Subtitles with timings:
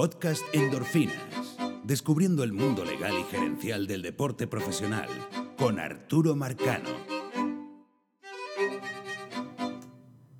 [0.00, 1.58] Podcast Endorfinas.
[1.84, 5.10] Descubriendo el mundo legal y gerencial del deporte profesional
[5.58, 6.88] con Arturo Marcano.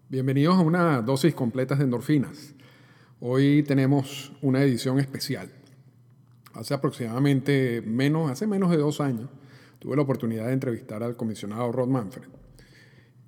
[0.08, 2.54] Bienvenidos a una dosis completa de endorfinas.
[3.20, 5.52] Hoy tenemos una edición especial.
[6.54, 9.28] Hace aproximadamente menos, hace menos de dos años,
[9.78, 12.28] tuve la oportunidad de entrevistar al comisionado Rod Manfred.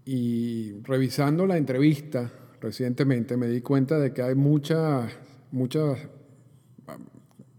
[0.07, 5.13] Y revisando la entrevista recientemente me di cuenta de que hay muchas,
[5.51, 5.99] muchas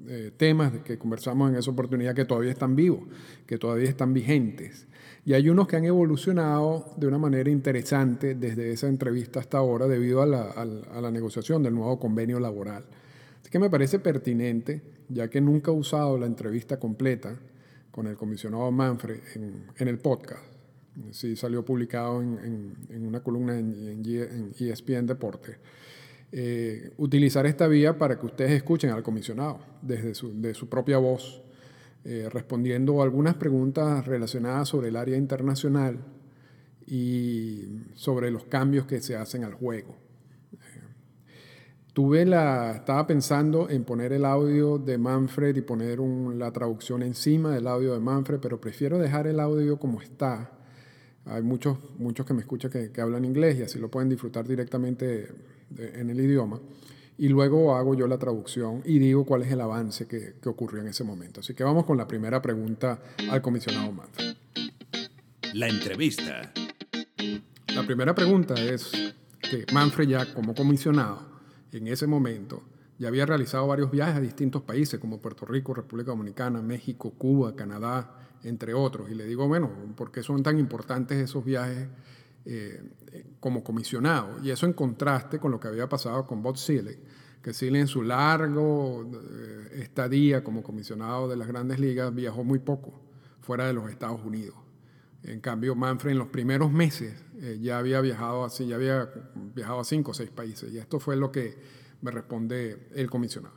[0.08, 3.02] eh, temas que conversamos en esa oportunidad que todavía están vivos,
[3.46, 4.88] que todavía están vigentes.
[5.26, 9.88] Y hay unos que han evolucionado de una manera interesante desde esa entrevista hasta ahora
[9.88, 12.86] debido a la, a la negociación del nuevo convenio laboral.
[13.40, 17.40] Así que me parece pertinente, ya que nunca he usado la entrevista completa
[17.92, 20.44] con el comisionado Manfred en, en el podcast.
[21.12, 25.58] Sí, salió publicado en, en, una columna en, en ESPN Deporte.
[26.36, 30.98] Eh, utilizar esta vía para que ustedes escuchen al comisionado desde su, de su propia
[30.98, 31.44] voz,
[32.06, 36.00] eh, respondiendo algunas preguntas relacionadas sobre el área internacional
[36.88, 39.96] y sobre los cambios que se hacen al juego.
[40.54, 40.58] Eh,
[41.94, 47.52] tuve la, estaba pensando en poner el audio de Manfred y poner la traducción encima
[47.52, 50.50] del audio de Manfred, pero prefiero dejar el audio como está.
[51.26, 54.48] Hay muchos, muchos que me escuchan que, que hablan inglés y así lo pueden disfrutar
[54.48, 56.60] directamente en el idioma
[57.18, 60.82] y luego hago yo la traducción y digo cuál es el avance que, que, ocurrió
[60.82, 61.42] en ese momento.
[61.42, 64.36] Así que vamos con la primera pregunta al comisionado Manfred.
[65.54, 66.52] La entrevista.
[67.76, 68.92] La primera pregunta es
[69.40, 71.34] que Manfred ya como comisionado
[71.72, 72.64] en ese momento
[73.00, 77.56] ya había realizado varios viajes a distintos países como Puerto Rico, República Dominicana, México, Cuba,
[77.56, 79.10] Canadá, entre otros.
[79.12, 81.88] Y le digo, bueno, ¿por qué son tan importantes esos viajes
[82.46, 82.82] eh,
[83.40, 84.44] como comisionado.
[84.44, 86.98] Y eso en contraste con lo que había pasado con Bob Seeley,
[87.42, 92.60] que Seeley en su largo eh, estadía como comisionado de las grandes ligas viajó muy
[92.60, 93.00] poco
[93.42, 94.56] fuera de los Estados Unidos.
[95.24, 99.10] En cambio, Manfred en los primeros meses eh, ya había viajado así, ya había
[99.56, 100.74] viajado a cinco o seis países.
[100.74, 101.56] Y esto fue lo que
[102.02, 103.56] me responde el comisionado.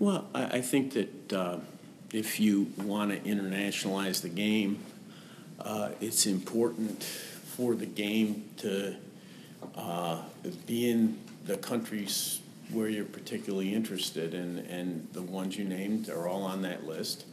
[0.00, 1.60] Well, I, I think that uh,
[2.12, 4.78] if you want to internationalize the game,
[5.64, 8.96] uh, it's important for the game to
[9.76, 10.22] uh,
[10.66, 12.40] be in the countries
[12.70, 17.26] where you're particularly interested, and, and the ones you named are all on that list.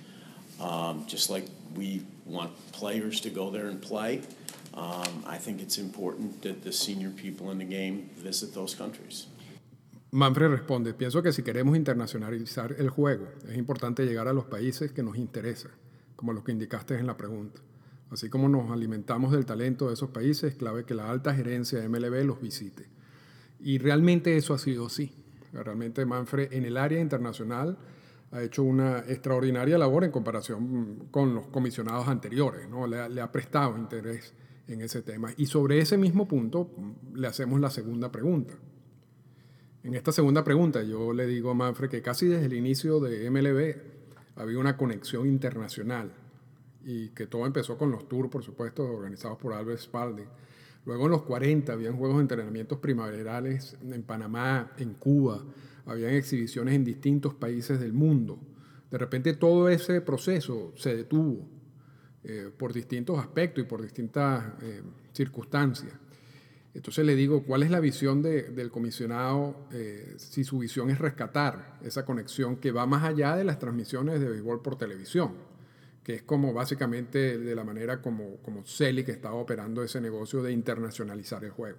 [0.60, 1.46] Um, just like
[1.76, 4.22] we want players to go there and play,
[4.74, 9.28] um, I think it's important that the senior people in the game visit those countries.
[10.12, 14.92] Manfred responde, pienso que si queremos internacionalizar el juego, es importante llegar a los países
[14.92, 15.72] que nos interesan,
[16.16, 17.62] como los que indicaste en la pregunta.
[18.12, 21.80] Así como nos alimentamos del talento de esos países, es clave que la alta gerencia
[21.80, 22.88] de MLB los visite.
[23.60, 25.14] Y realmente eso ha sido así.
[25.54, 27.78] Realmente Manfred en el área internacional
[28.32, 32.88] ha hecho una extraordinaria labor en comparación con los comisionados anteriores, ¿no?
[32.88, 34.34] le, le ha prestado interés
[34.68, 35.32] en ese tema.
[35.38, 36.72] Y sobre ese mismo punto
[37.14, 38.54] le hacemos la segunda pregunta.
[39.84, 43.30] En esta segunda pregunta yo le digo a Manfred que casi desde el inicio de
[43.30, 46.12] MLB había una conexión internacional
[46.84, 50.28] y que todo empezó con los tours, por supuesto, organizados por Albert Spalding.
[50.86, 55.44] Luego en los 40 habían juegos de entrenamientos primaverales en Panamá, en Cuba,
[55.86, 58.40] habían exhibiciones en distintos países del mundo.
[58.90, 61.48] De repente todo ese proceso se detuvo
[62.24, 64.82] eh, por distintos aspectos y por distintas eh,
[65.14, 65.94] circunstancias.
[66.74, 71.00] Entonces le digo, ¿cuál es la visión de, del comisionado eh, si su visión es
[71.00, 75.49] rescatar esa conexión que va más allá de las transmisiones de béisbol por televisión?
[76.04, 80.42] Que es como básicamente de la manera como, como Celi que estaba operando ese negocio
[80.42, 81.78] de internacionalizar el juego.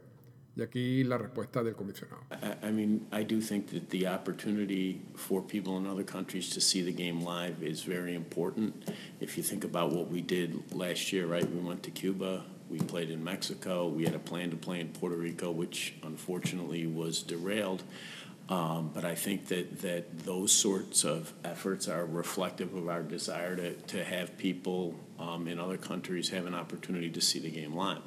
[0.56, 2.22] Y aquí la respuesta del comisionado.
[2.30, 6.60] I, I mean, I do think that the opportunity for people in other countries to
[6.60, 8.90] see the game live is very important.
[9.20, 11.48] If you think about what we did last year, right?
[11.48, 14.88] We went to Cuba, we played in Mexico, we had a plan to play in
[14.88, 17.82] Puerto Rico, which unfortunately was derailed.
[18.50, 23.54] Um, but I think that, that those sorts of efforts are reflective of our desire
[23.54, 27.76] to, to have people um, in other countries have an opportunity to see the game
[27.76, 28.02] live.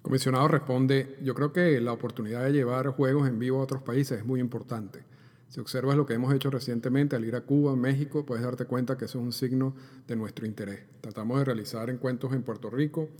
[0.00, 4.20] Comisionado responde, yo creo que la oportunidad de llevar juegos en vivo a otros países
[4.20, 5.04] es muy importante.
[5.48, 8.96] Si observas lo que hemos hecho recientemente al ir a Cuba, México, puedes darte cuenta
[8.96, 9.74] que eso es un signo
[10.06, 10.80] de nuestro interés.
[11.02, 13.10] Tratamos de realizar encuentros en Puerto Rico,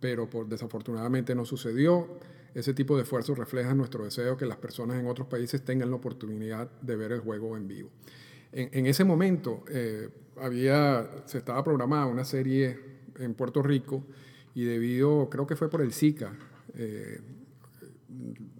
[0.00, 2.08] pero por, desafortunadamente no sucedió.
[2.54, 5.96] Ese tipo de esfuerzo refleja nuestro deseo que las personas en otros países tengan la
[5.96, 7.90] oportunidad de ver el juego en vivo.
[8.52, 12.76] En, ese momento eh, había, se estaba programada una serie
[13.18, 14.04] en Puerto Rico
[14.54, 16.36] y debido, creo que fue por el Zika,
[16.74, 17.20] eh,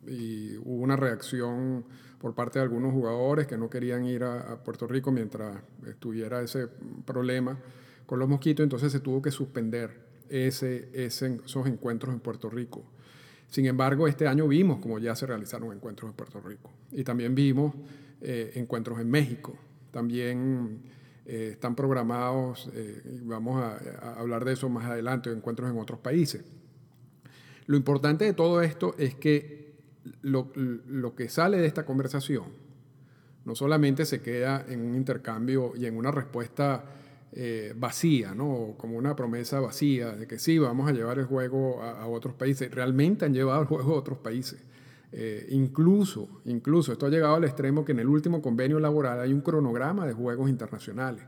[0.07, 1.85] y hubo una reacción
[2.21, 6.69] por parte de algunos jugadores que no querían ir a, Puerto Rico mientras estuviera ese
[7.05, 7.59] problema
[8.07, 12.85] con los mosquitos, entonces se tuvo que suspender esos encuentros en Puerto Rico.
[13.51, 17.35] Sin embargo, este año vimos como ya se realizaron encuentros en Puerto Rico y también
[17.35, 17.75] vimos
[18.21, 19.59] eh, encuentros en México.
[19.91, 20.83] También
[21.27, 26.45] eh, están programados, eh, vamos a, hablar de eso más adelante, encuentros en otros países.
[27.67, 29.75] Lo importante de todo esto es que
[30.23, 32.45] lo, lo, que sale de esta conversación
[33.45, 36.85] no solamente se queda en un intercambio y en una respuesta
[37.33, 38.75] eh, vacía, ¿no?
[38.77, 42.71] como una promesa vacía de que sí, vamos a llevar el juego a, otros países.
[42.71, 44.61] Realmente han llevado el juego a otros países.
[45.13, 49.33] Eh, incluso, incluso, esto ha llegado al extremo que en el último convenio laboral hay
[49.33, 51.25] un cronograma de juegos internacionales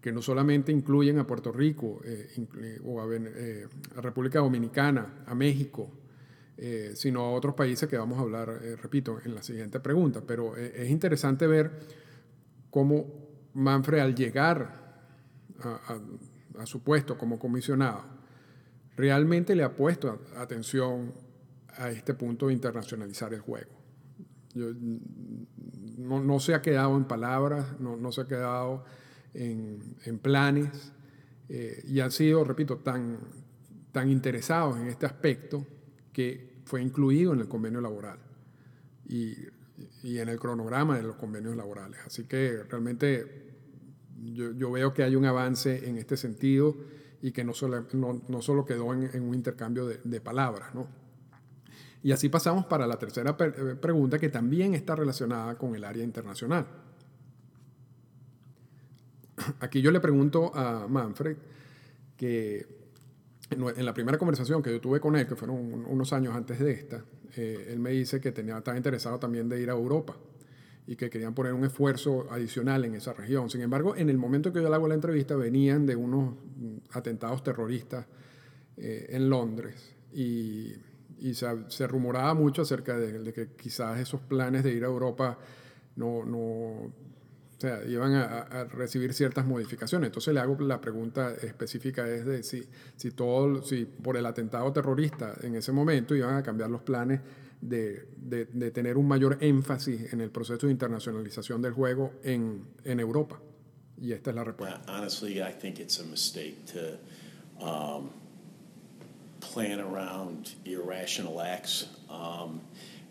[0.00, 5.90] que no solamente incluyen a Puerto Rico eh, o a, a República Dominicana, a México,
[6.60, 10.22] eh, sino a otros países que vamos a hablar, eh, repito, en la siguiente pregunta.
[10.26, 11.70] Pero eh, es interesante ver
[12.68, 13.06] cómo
[13.54, 14.87] Manfred al llegar
[15.62, 18.02] a, su puesto como comisionado,
[18.96, 21.14] realmente le ha puesto atención
[21.76, 23.70] a este punto de internacionalizar el juego.
[24.54, 28.84] no, se ha quedado en palabras, no, se ha quedado
[29.34, 30.92] en, planes
[31.48, 33.18] y han sido, repito, tan,
[33.92, 35.64] tan interesados en este aspecto
[36.12, 38.18] que fue incluido en el convenio laboral
[39.06, 42.00] y en el cronograma de los convenios laborales.
[42.04, 43.47] Así que realmente
[44.22, 46.76] yo, yo, veo que hay un avance en este sentido
[47.22, 50.74] y que no solo, no, no solo quedó en, en, un intercambio de, de palabras.
[50.74, 50.86] ¿no?
[52.02, 56.04] Y así pasamos para la tercera eh, pregunta que también está relacionada con el área
[56.04, 56.66] internacional.
[59.60, 61.36] Aquí yo le pregunto a Manfred
[62.16, 62.78] que
[63.50, 65.56] en la primera conversación que yo tuve con él, que fueron
[65.86, 67.02] unos años antes de esta,
[67.34, 70.16] eh, él me dice que tenía, estaba interesado también de ir a Europa
[70.88, 73.50] y que querían poner un esfuerzo adicional en esa región.
[73.50, 76.34] Sin embargo, en el momento que yo le hago la entrevista, venían de unos
[76.92, 78.06] atentados terroristas
[78.78, 80.72] eh, en Londres y,
[81.34, 85.38] se, rumoraba mucho acerca de, de, que quizás esos planes de ir a Europa
[85.96, 86.90] no
[87.58, 90.06] o sea, iban a, recibir ciertas modificaciones.
[90.06, 92.64] Entonces le hago la pregunta específica es de si,
[92.96, 97.20] si, todo, si por el atentado terrorista en ese momento iban a cambiar los planes
[97.60, 102.64] de, de, de tener un mayor énfasis en el proceso de internacionalización del juego en,
[102.84, 103.40] en Europa.
[104.00, 104.80] Y esta es la respuesta.
[104.86, 106.96] honestly, I think it's a mistake to
[107.60, 108.10] um,
[109.40, 111.88] plan around irrational acts.
[112.08, 112.60] Um,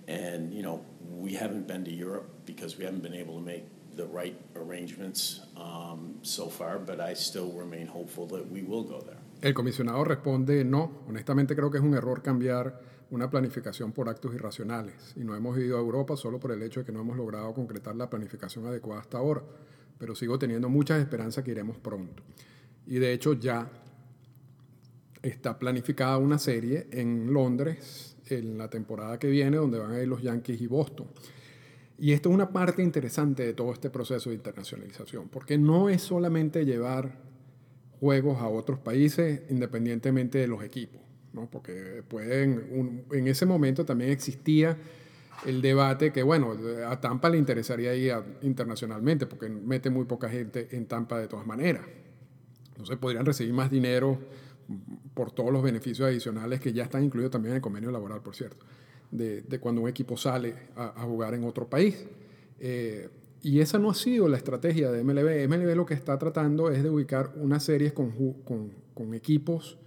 [0.08, 3.66] and, you know, we haven't been to Europe because we haven't been able to make
[3.98, 9.02] the right arrangements um, so far, but I still remain hopeful that we will go
[9.02, 9.18] there.
[9.42, 11.04] El comisionado responde no.
[11.08, 12.80] Honestamente creo que es un error cambiar
[13.12, 16.82] una planificación por actos irracionales y no hemos ido a Europa solo por el hecho
[16.82, 19.44] de que no hemos logrado concretar la planificación adecuada hasta ahora,
[19.98, 22.24] pero sigo teniendo muchas esperanzas que iremos pronto.
[22.86, 23.70] Y de hecho ya
[25.22, 30.08] está planificada una serie en Londres en la temporada que viene donde van a ir
[30.08, 31.08] los Yankees y Boston.
[32.00, 36.04] Y esto es una parte interesante de todo este proceso de internacionalización, porque no es
[36.04, 37.20] solamente llevar
[38.00, 41.02] juegos a otros países independientemente de los equipos,
[41.34, 41.50] ¿no?
[41.50, 44.78] porque pueden, en ese momento también existía
[45.46, 46.56] el debate que, bueno,
[46.88, 51.46] a Tampa le interesaría ir internacionalmente, porque mete muy poca gente en Tampa de todas
[51.46, 51.86] maneras.
[52.70, 54.20] Entonces podrían recibir más dinero
[55.14, 58.36] por todos los beneficios adicionales que ya están incluidos también en el convenio laboral, por
[58.36, 58.66] cierto
[59.12, 62.06] de, cuando un equipo sale a, jugar en otro país.
[62.60, 63.10] Eh,
[63.42, 65.48] y esa no ha sido la estrategia de MLB.
[65.48, 68.12] MLB lo que está tratando es de ubicar unas series con,
[68.44, 69.78] con, equipos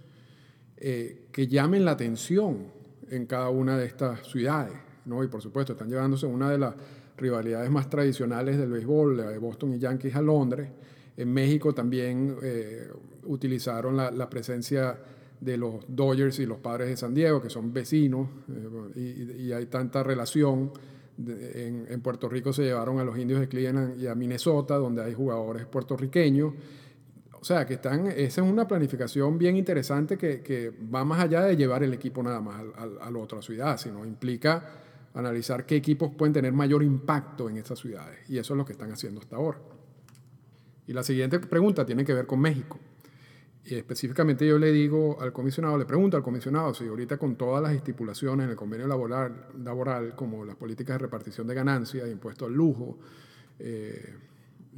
[0.77, 2.67] eh, que llamen la atención
[3.09, 4.73] en cada una de estas ciudades.
[5.05, 5.23] ¿no?
[5.23, 6.73] Y por supuesto, están llevándose una de las
[7.17, 10.69] rivalidades más tradicionales del béisbol, la de Boston y Yankees a Londres.
[11.17, 12.87] En México también eh,
[13.25, 14.97] utilizaron la, la presencia
[15.41, 18.29] de los Dodgers y los Padres de San Diego, que son vecinos,
[18.95, 20.71] eh, y, hay tanta relación.
[21.17, 25.13] en, Puerto Rico se llevaron a los indios de Cleveland y a Minnesota, donde hay
[25.13, 26.53] jugadores puertorriqueños.
[27.41, 31.57] O sea, que están, esa es una planificación bien interesante que, va más allá de
[31.57, 34.63] llevar el equipo nada más a, la otra ciudad, sino implica
[35.15, 38.19] analizar qué equipos pueden tener mayor impacto en estas ciudades.
[38.29, 39.57] Y eso es lo que están haciendo hasta ahora.
[40.85, 42.77] Y la siguiente pregunta tiene que ver con México.
[43.63, 47.61] Y específicamente yo le digo al comisionado, le pregunto al comisionado si ahorita con todas
[47.61, 52.45] las estipulaciones en el convenio laboral, laboral como las políticas de repartición de ganancias, impuesto
[52.45, 52.97] al lujo,
[53.59, 54.15] eh,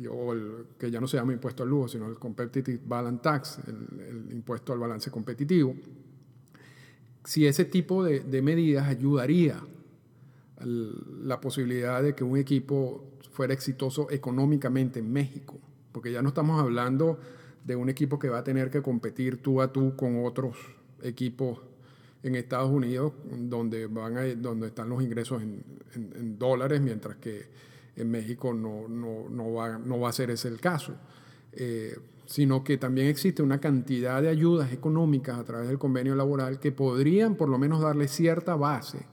[0.09, 3.59] o el, que ya no se llama impuesto al lujo, sino el Competitive Balance Tax,
[3.67, 5.75] el, impuesto al balance competitivo,
[7.23, 9.63] si ese tipo de, de medidas ayudaría
[10.65, 15.57] la posibilidad de que un equipo fuera exitoso económicamente en México,
[15.93, 17.19] porque ya no estamos hablando
[17.65, 20.57] de un equipo que va a tener que competir tú a tú con otros
[21.01, 21.59] equipos
[22.23, 27.45] en Estados Unidos, donde, van a, donde están los ingresos en, dólares, mientras que
[27.95, 30.95] en México no, no, no, va, no va a ser ese el caso.
[31.51, 36.59] Eh, sino que también existe una cantidad de ayudas económicas a través del convenio laboral
[36.59, 39.05] que podrían por lo menos darle cierta base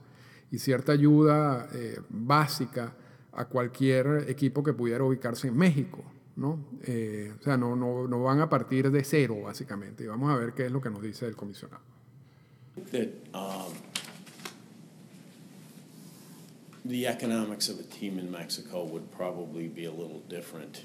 [0.49, 2.95] y cierta ayuda eh, básica
[3.33, 6.03] a cualquier equipo que pudiera ubicarse en México.
[6.35, 6.59] ¿No?
[6.83, 10.03] Eh, o sea, no, no, no, van a partir de cero, básicamente.
[10.03, 11.81] Y vamos a ver qué es lo que nos dice el comisionado.
[12.91, 13.73] That, um,
[16.85, 20.83] the economics of a team in Mexico would probably be a little different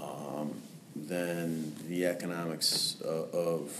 [0.00, 0.52] um,
[0.94, 3.72] than the economics uh, of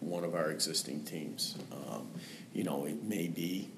[0.00, 1.56] one of our existing teams.
[1.72, 2.08] Um,
[2.52, 3.70] you know, it may be,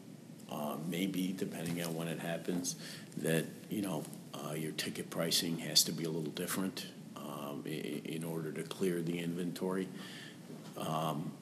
[0.50, 2.76] uh, maybe depending on when it happens,
[3.18, 8.24] that you know uh, your ticket pricing has to be a little different um, in,
[8.24, 9.88] order to clear the inventory.
[10.76, 11.32] Um,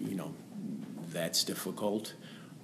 [0.00, 0.32] you know,
[1.12, 2.14] that's difficult.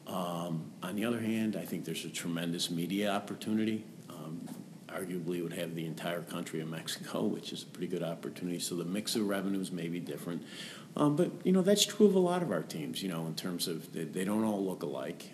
[0.06, 3.84] Um, on the other hand, I think there's a tremendous media opportunity.
[4.10, 4.40] Um,
[4.88, 8.58] arguably, would have the entire country of Mexico, which is a pretty good opportunity.
[8.58, 10.42] So the mix of revenues may be different.
[10.94, 13.34] Um, but, you know, that's true of a lot of our teams, you know, in
[13.34, 15.30] terms of they, they don't all look alike.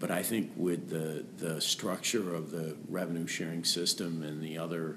[0.00, 4.96] But I think with the, the structure of the revenue sharing system and the other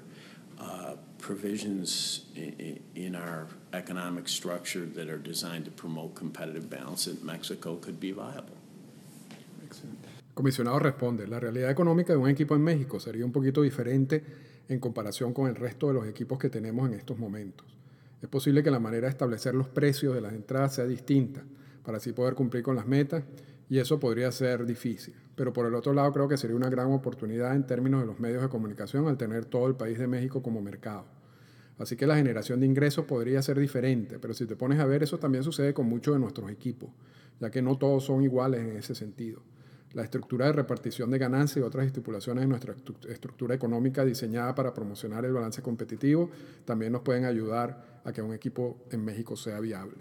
[0.58, 7.18] uh, provisions in, in, our economic structure that are designed to promote competitive balance in
[7.22, 8.56] Mexico could be viable.
[9.70, 14.24] El comisionado responde, la realidad económica de un equipo en México sería un poquito diferente
[14.68, 17.66] en comparación con el resto de los equipos que tenemos en estos momentos.
[18.22, 21.44] Es posible que la manera de establecer los precios de las entradas sea distinta,
[21.84, 23.22] para así poder cumplir con las metas
[23.68, 25.14] y eso podría ser difícil.
[25.34, 28.20] Pero por el otro lado creo que sería una gran oportunidad en términos de los
[28.20, 31.06] medios de comunicación al tener todo el país de México como mercado.
[31.78, 35.02] Así que la generación de ingresos podría ser diferente, pero si te pones a ver
[35.02, 36.90] eso también sucede con muchos de nuestros equipos,
[37.40, 39.42] ya que no todos son iguales en ese sentido.
[39.92, 42.74] La estructura de repartición de ganancias y otras estipulaciones de nuestra
[43.08, 46.30] estructura económica diseñada para promocionar el balance competitivo
[46.64, 49.98] también nos pueden ayudar a que un equipo en México sea viable.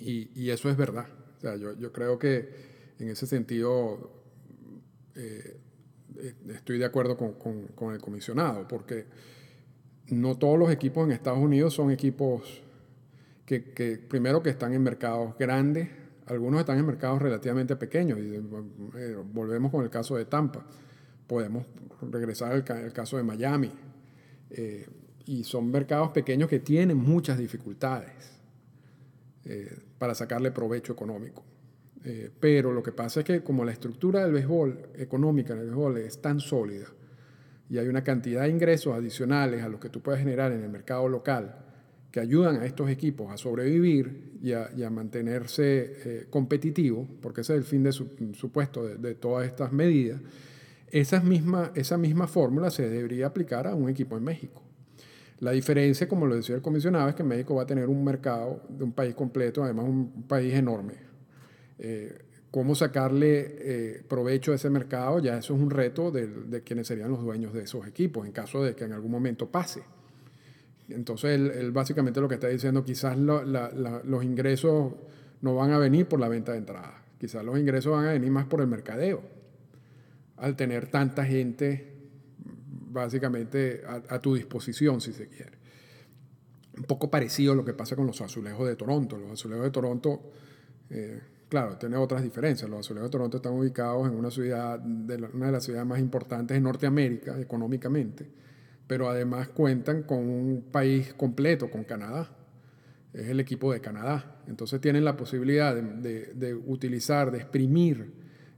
[0.00, 1.06] Y, y eso es verdad.
[1.38, 2.48] O sea, yo, yo creo que
[2.98, 4.10] en ese sentido
[5.14, 5.56] eh,
[6.16, 7.34] eh, estoy de acuerdo con,
[7.74, 9.06] con, el comisionado, porque
[10.08, 12.62] no todos los equipos en Estados Unidos son equipos
[13.46, 13.60] que,
[14.08, 15.88] primero que están en mercados grandes,
[16.26, 18.34] algunos están en mercados relativamente pequeños, y
[18.96, 20.66] eh, volvemos con el caso de Tampa,
[21.26, 21.66] podemos
[22.10, 23.72] regresar al, caso de Miami,
[25.24, 28.37] y son mercados pequeños que tienen muchas dificultades.
[29.44, 31.42] Eh, para sacarle provecho económico.
[32.04, 35.66] Eh, pero lo que pasa es que como la estructura del béisbol económica en el
[35.66, 36.86] béisbol es tan sólida
[37.70, 40.68] y hay una cantidad de ingresos adicionales a los que tú puedes generar en el
[40.68, 41.56] mercado local
[42.10, 47.58] que ayudan a estos equipos a sobrevivir y a, mantenerse eh, competitivos, porque ese es
[47.58, 50.20] el fin de supuesto de, de, todas estas medidas,
[50.90, 54.67] esa misma, esa misma fórmula se debería aplicar a un equipo en México.
[55.40, 58.62] La diferencia, como lo decía el comisionado, es que México va a tener un mercado
[58.68, 60.94] de un país completo, además un país enorme.
[61.78, 65.20] Eh, ¿Cómo sacarle eh, provecho a ese mercado?
[65.20, 68.64] Ya eso es un reto de, quienes serían los dueños de esos equipos, en caso
[68.64, 69.82] de que en algún momento pase.
[70.88, 74.94] Entonces, él, básicamente lo que está diciendo, quizás los ingresos
[75.42, 78.30] no van a venir por la venta de entradas, quizás los ingresos van a venir
[78.30, 79.22] más por el mercadeo,
[80.38, 81.97] al tener tanta gente
[82.98, 85.58] básicamente a, tu disposición, si se quiere.
[86.76, 89.16] Un poco parecido a lo que pasa con los azulejos de Toronto.
[89.16, 90.22] Los azulejos de Toronto,
[90.90, 92.70] eh, claro, tiene otras diferencias.
[92.70, 95.98] Los azulejos de Toronto están ubicados en una ciudad, de una de las ciudades más
[95.98, 98.30] importantes de Norteamérica económicamente,
[98.86, 102.30] pero además cuentan con un país completo, con Canadá.
[103.12, 104.42] Es el equipo de Canadá.
[104.46, 108.12] Entonces tienen la posibilidad de, de utilizar, de exprimir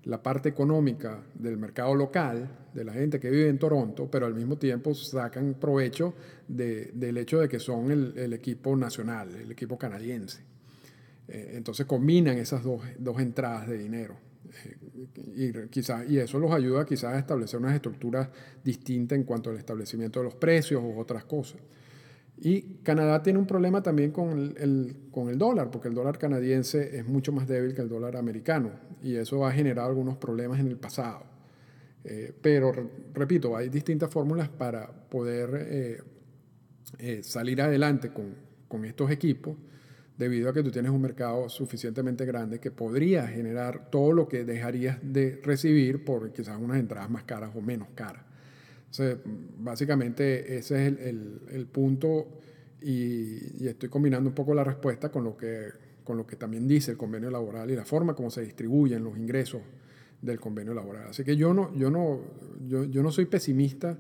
[0.05, 4.35] la parte económica del mercado local, de la gente que vive en Toronto, pero al
[4.35, 6.15] mismo tiempo sacan provecho
[6.49, 10.43] del hecho de que son el, equipo nacional, el equipo canadiense.
[11.29, 12.83] Eh, entonces combinan esas dos,
[13.19, 14.17] entradas de dinero.
[14.65, 15.53] Eh,
[16.07, 18.29] y, y eso los ayuda quizás a establecer unas estructuras
[18.65, 21.61] distintas en cuanto al establecimiento de los precios u otras cosas.
[22.43, 26.97] Y Canadá tiene un problema también con el, con el dólar, porque el dólar canadiense
[26.97, 28.71] es mucho más débil que el dólar americano,
[29.03, 31.30] y eso ha generado algunos problemas en el pasado.
[32.05, 32.73] Eh, pero,
[33.15, 36.03] repito, hay distintas fórmulas para poder eh,
[36.99, 38.35] eh, salir adelante con,
[38.69, 39.57] con, estos equipos
[40.17, 44.45] debido a que tú tienes un mercado suficientemente grande que podría generar todo lo que
[44.45, 48.25] dejarías de recibir por quizás unas entradas más caras o menos caras.
[48.91, 49.19] Entonces,
[49.59, 52.41] básicamente ese es el, el, punto
[52.83, 55.69] y, y, estoy combinando un poco la respuesta con lo, que,
[56.03, 59.17] con lo que también dice el convenio laboral y la forma como se distribuyen los
[59.17, 59.63] ingresos
[60.23, 61.09] del convenio laboral.
[61.09, 62.21] Así que yo no, yo no,
[62.67, 63.99] yo, yo no soy pesimista.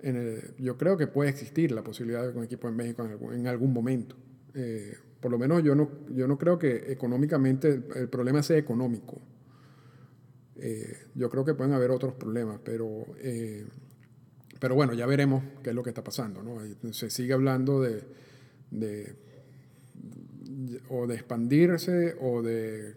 [0.00, 3.12] En el, yo creo que puede existir la posibilidad de un equipo en México en
[3.12, 4.16] algún, en algún momento.
[4.54, 9.20] Eh, por lo menos yo no, yo no creo que económicamente el, problema sea económico.
[10.56, 13.64] Eh, yo creo que pueden haber otros problemas, pero, eh,
[14.60, 16.42] pero bueno, ya veremos qué es lo que está pasando.
[16.42, 16.58] ¿no?
[16.92, 18.02] Se sigue hablando de,
[18.70, 19.16] de,
[20.90, 22.94] o de expandirse o de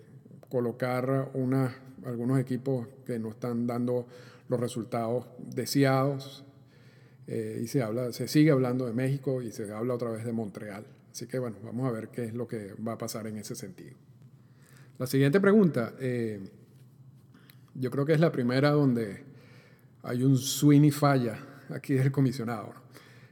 [0.49, 1.73] colocar una,
[2.07, 4.07] algunos equipos que no están dando
[4.49, 6.43] los resultados deseados.
[7.27, 10.31] Eh, y se, habla, se sigue hablando de México y se habla otra vez de
[10.31, 10.85] Montreal.
[11.11, 13.55] Así que bueno, vamos a ver qué es lo que va a pasar en ese
[13.55, 13.97] sentido.
[14.97, 16.39] La siguiente pregunta, eh,
[17.75, 19.23] yo creo que es la primera donde
[20.03, 21.37] hay un swing y falla
[21.69, 22.73] aquí del comisionado.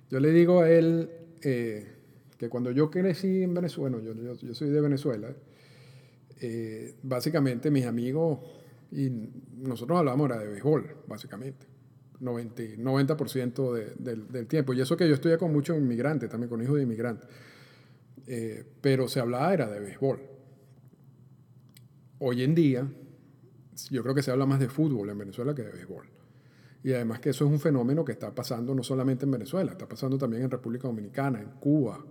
[0.10, 1.10] Yo le digo a él
[1.42, 1.88] eh,
[2.38, 5.34] que cuando yo crecí en Venezuela, yo, yo, soy de Venezuela,
[6.42, 8.40] eh, básicamente mis amigos
[8.96, 11.68] y nosotros hablábamos era de béisbol, básicamente.
[12.20, 14.74] 90, 90% del tiempo.
[14.74, 17.30] Y eso que yo estudié con muchos inmigrantes, también con hijos de inmigrantes.
[18.28, 20.20] Eh, pero se hablaba era de béisbol.
[22.20, 22.88] Hoy en día,
[23.92, 26.06] yo creo que se habla más de fútbol en Venezuela que de béisbol.
[26.84, 29.88] Y además que eso es un fenómeno que está pasando no solamente en Venezuela, está
[29.88, 32.06] pasando también en República Dominicana, en Cuba,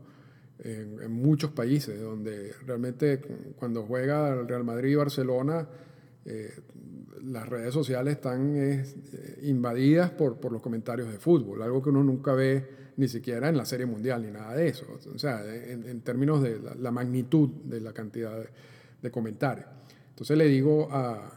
[0.59, 3.21] en, muchos países, donde realmente
[3.57, 5.69] cuando juega el Real Madrid y Barcelona,
[6.25, 6.52] eh,
[7.23, 8.85] las redes sociales están eh,
[9.43, 13.57] invadidas por, por los comentarios de fútbol, algo que uno nunca ve ni siquiera en
[13.57, 14.87] la Serie Mundial ni nada de eso.
[15.14, 18.37] O sea, en, términos de la, magnitud de la cantidad
[19.02, 19.66] de, comentarios.
[20.11, 21.31] Entonces le digo a,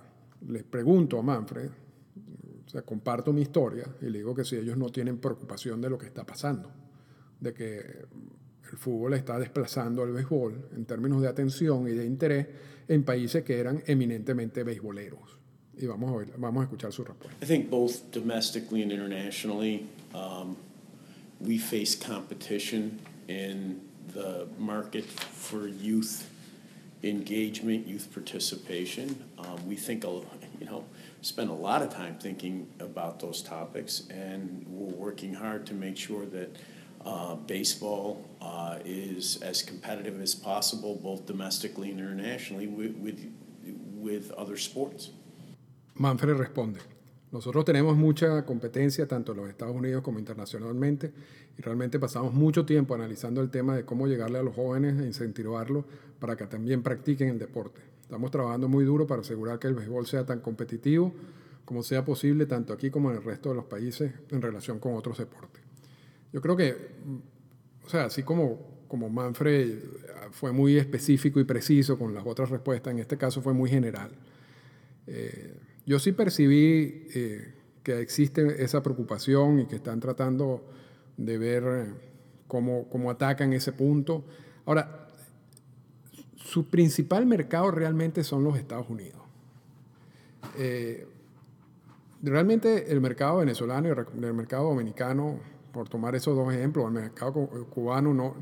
[0.48, 1.70] les pregunto a Manfred,
[2.66, 5.90] o sea, comparto mi historia y le digo que si ellos no tienen preocupación de
[5.90, 6.72] lo que está pasando,
[7.40, 7.76] de que
[8.72, 12.48] el fútbol está desplazando al béisbol en términos de atención y de interés
[12.88, 15.38] en países que eran eminentemente beisboleros.
[15.80, 17.38] Y vamos a, ver, vamos a escuchar su respuesta.
[17.42, 20.58] I think both domestically and internationally, um,
[21.40, 23.82] we face competition in
[24.14, 26.28] the market for youth
[27.04, 29.24] engagement, youth participation.
[29.38, 30.86] Um, we think, you know,
[31.22, 35.98] spend a lot of time thinking about those topics, and we're working hard to make
[35.98, 36.56] sure that
[37.08, 43.20] uh, baseball uh, is as competitive as possible, both domestically and internationally, with, with,
[43.96, 45.12] with other sports.
[45.96, 46.80] Manfred responde.
[47.32, 51.12] Nosotros tenemos mucha competencia tanto en los Estados Unidos como internacionalmente
[51.58, 55.06] y realmente pasamos mucho tiempo analizando el tema de cómo llegarle a los jóvenes e
[55.06, 55.84] incentivarlos
[56.20, 57.82] para que también practiquen el deporte.
[58.02, 61.14] Estamos trabajando muy duro para asegurar que el béisbol sea tan competitivo
[61.66, 64.96] como sea posible tanto aquí como en el resto de los países en relación con
[64.96, 65.67] otros deportes.
[66.34, 66.76] Yo creo que,
[67.86, 69.80] o sea, así como, como Manfred
[70.32, 74.12] fue muy específico y preciso con las otras respuestas, en este caso fue muy general.
[75.08, 80.66] Eh, yo sí percibí eh, que existe esa preocupación y que están tratando
[81.16, 81.94] de ver eh,
[82.48, 84.26] cómo, cómo atacan ese punto.
[84.66, 85.08] Ahora,
[86.36, 89.22] su principal mercado realmente son los Estados Unidos.
[90.58, 91.08] Eh,
[92.22, 95.40] realmente el mercado venezolano y el mercado dominicano,
[95.72, 98.36] por tomar esos dos ejemplos, el mercado cubano, no,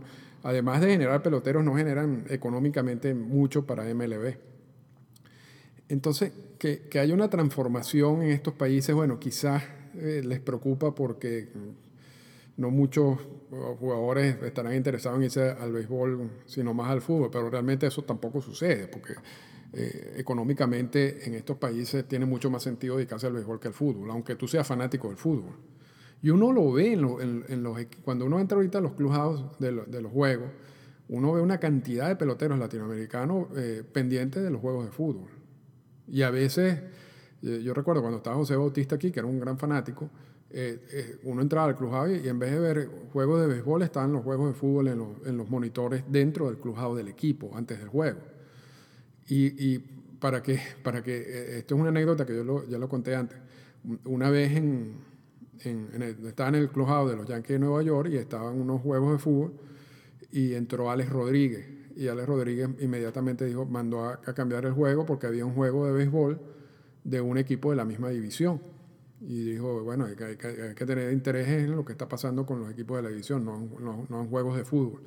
[0.44, 4.38] además de generar peloteros, no generan económicamente mucho para MLB.
[5.90, 9.64] Entonces, que, que haya una transformación en estos países, bueno, quizás
[9.96, 11.50] eh, les preocupa porque
[12.58, 13.20] no muchos
[13.80, 18.42] jugadores estarán interesados en irse al béisbol, sino más al fútbol, pero realmente eso tampoco
[18.42, 19.14] sucede, porque
[19.74, 24.10] eh, económicamente en estos países tiene mucho más sentido dedicarse al béisbol que al fútbol,
[24.12, 25.56] aunque tú seas fanático del fútbol.
[26.22, 27.02] Y uno lo ve en,
[27.64, 30.50] los, cuando uno entra ahorita a los clubhouse de, de, los juegos,
[31.10, 35.30] uno ve una cantidad de peloteros latinoamericanos eh, pendientes de los juegos de fútbol.
[36.08, 36.80] Y a veces,
[37.44, 40.10] eh, yo recuerdo cuando estaba José Bautista aquí, que era un gran fanático,
[40.50, 44.14] eh, eh, uno entraba al clubhouse y en vez de ver juegos de béisbol, estaban
[44.14, 47.80] los juegos de fútbol en los, en los monitores dentro del clubhouse del equipo, antes
[47.80, 48.20] del juego.
[49.28, 49.80] Y, y
[50.20, 53.38] para que, para que, esto es una anécdota que yo lo, ya lo conté antes.
[54.06, 54.96] Una vez en,
[55.64, 59.14] en, estaba en el clubhouse de los Yankees de Nueva York y estaban unos juegos
[59.14, 59.54] de fútbol
[60.32, 65.28] y entró Alex Rodríguez y Alex Rodríguez inmediatamente dijo, mandó a, cambiar el juego porque
[65.28, 66.40] había un juego de béisbol
[67.04, 68.62] de un equipo de la misma división.
[69.22, 72.98] Y dijo, bueno, hay que, tener interés en lo que está pasando con los equipos
[72.98, 73.70] de la división, no,
[74.10, 75.02] no, en juegos de fútbol.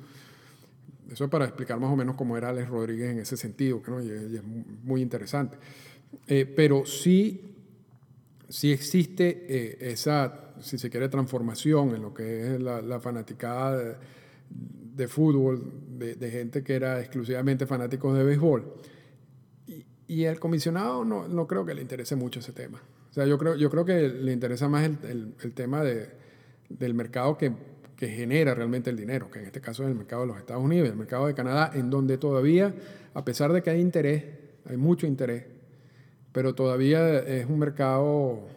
[1.09, 4.01] eso es para explicar más o menos cómo era Alex Rodríguez en ese sentido, ¿no?
[4.01, 4.43] y, es
[4.83, 5.57] muy interesante.
[6.25, 7.58] Eh, pero sí,
[8.49, 13.97] sí existe eh, esa, si se quiere, transformación en lo que es la, fanaticada
[14.49, 18.73] de, fútbol, de, gente que era exclusivamente fanáticos de béisbol.
[20.07, 22.81] Y, el comisionado no, no, creo que le interese mucho ese tema.
[23.09, 26.09] O sea, yo creo, yo creo que le interesa más el, el, el tema de,
[26.69, 27.53] del mercado que
[27.99, 30.63] que genera realmente el dinero, que en este caso es el mercado de los Estados
[30.63, 32.73] Unidos el mercado de Canadá, en donde todavía,
[33.13, 34.23] a pesar de que hay interés,
[34.63, 35.43] hay mucho interés,
[36.31, 38.47] pero todavía es un mercado, o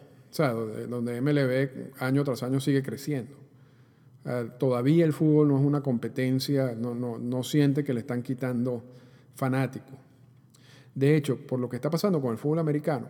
[0.89, 3.35] donde MLB año tras año sigue creciendo.
[4.57, 8.83] Todavía el fútbol no es una competencia, no, no, no siente que le están quitando
[9.35, 9.95] fanáticos.
[10.95, 13.07] De hecho, por lo que está pasando con el fútbol americano,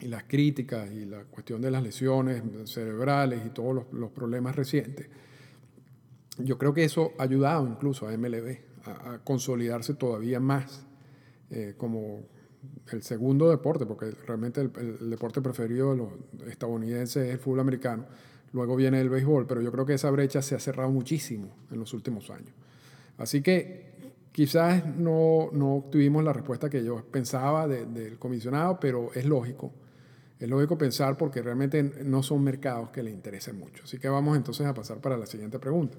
[0.00, 4.56] y las críticas y la cuestión de las lesiones cerebrales y todos los, los problemas
[4.56, 5.08] recientes,
[6.38, 10.84] yo creo que eso ha ayudado incluso a MLB a, consolidarse todavía más
[11.50, 12.22] eh, como
[12.90, 16.08] el segundo deporte, porque realmente el, deporte preferido de los
[16.48, 18.06] estadounidenses es el fútbol americano,
[18.52, 21.78] luego viene el béisbol, pero yo creo que esa brecha se ha cerrado muchísimo en
[21.78, 22.52] los últimos años.
[23.18, 23.92] Así que
[24.32, 29.72] quizás no, no obtuvimos la respuesta que yo pensaba del comisionado, pero es lógico.
[30.38, 33.84] Es lógico pensar porque realmente no son mercados que le interesen mucho.
[33.84, 35.96] Así que vamos entonces a pasar para la siguiente pregunta.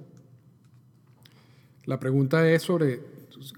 [1.85, 2.99] La pregunta es sobre,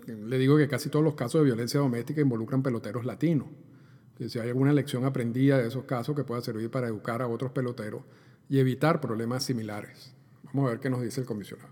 [0.08, 3.48] le digo que casi todos los casos de violencia doméstica involucran peloteros latinos.
[4.18, 7.28] Que si hay alguna lección aprendida de esos casos que pueda servir para educar a
[7.28, 8.04] otros peloteros
[8.50, 10.14] y evitar problemas similares.
[10.46, 11.70] Vamos a ver qué nos dice el comisionado.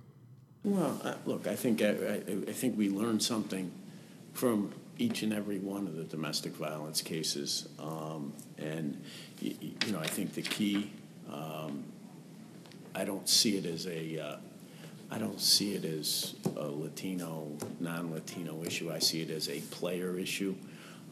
[0.63, 3.69] Well, look, I think I, I think we learned something
[4.33, 9.01] from each and every one of the domestic violence cases, um, and
[9.41, 10.91] you know, I think the key.
[11.29, 11.83] Um,
[12.95, 14.37] I don't see it as a uh,
[15.13, 17.47] I don't see it as a Latino,
[17.79, 18.91] non-Latino issue.
[18.91, 20.55] I see it as a player issue.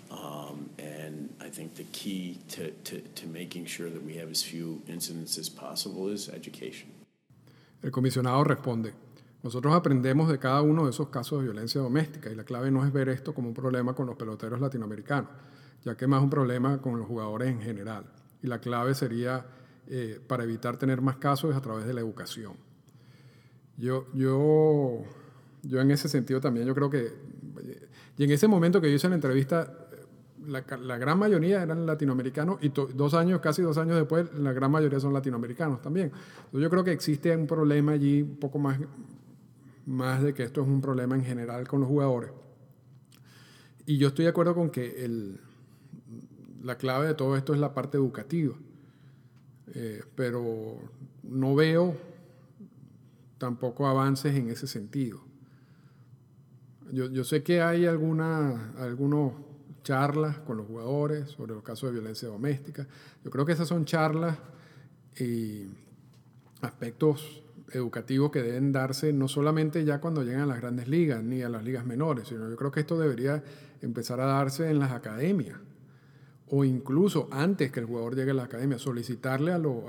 [0.10, 4.42] Um, and I think the key to, to, to making sure that we have as
[4.42, 6.90] few incidents as possible is education.
[7.84, 8.94] El comisionado responde,
[9.44, 12.84] nosotros aprendemos de cada uno de esos casos de violencia doméstica y la clave no
[12.86, 15.30] es ver esto como un problema con los peloteros latinoamericanos,
[15.86, 18.06] ya que más un problema con los jugadores en general.
[18.42, 19.46] Y la clave sería,
[19.88, 22.71] eh, para evitar tener más casos, a través de la educación.
[23.78, 25.04] Yo, yo,
[25.64, 27.12] yo en ese sentido también, yo creo que,
[28.18, 29.74] y en ese momento que yo hice la entrevista,
[30.46, 34.72] la, la gran mayoría eran latinoamericanos y dos años, casi dos años después, la gran
[34.72, 36.12] mayoría son latinoamericanos también.
[36.52, 38.80] yo creo que existe un problema allí un poco más,
[39.86, 42.32] más de que esto es un problema en general con los jugadores.
[43.86, 45.40] Y yo estoy de acuerdo con que el,
[46.64, 48.56] la clave de todo esto es la parte educativa.
[49.74, 50.78] Eh, pero
[51.24, 51.96] no veo
[53.42, 55.20] tampoco avances en ese sentido.
[56.92, 59.34] Yo, sé que hay algunas algunos
[59.84, 62.88] charlas con los jugadores sobre los casos de violencia doméstica.
[63.24, 64.38] Yo creo que esas son charlas
[65.20, 65.66] y
[66.62, 71.42] aspectos educativos que deben darse no solamente ya cuando llegan a las grandes ligas ni
[71.42, 73.44] a las ligas menores, sino yo creo que esto debería
[73.82, 75.58] empezar a darse en las academias
[76.48, 79.84] o incluso antes que el jugador llegue a la academia, solicitarle a los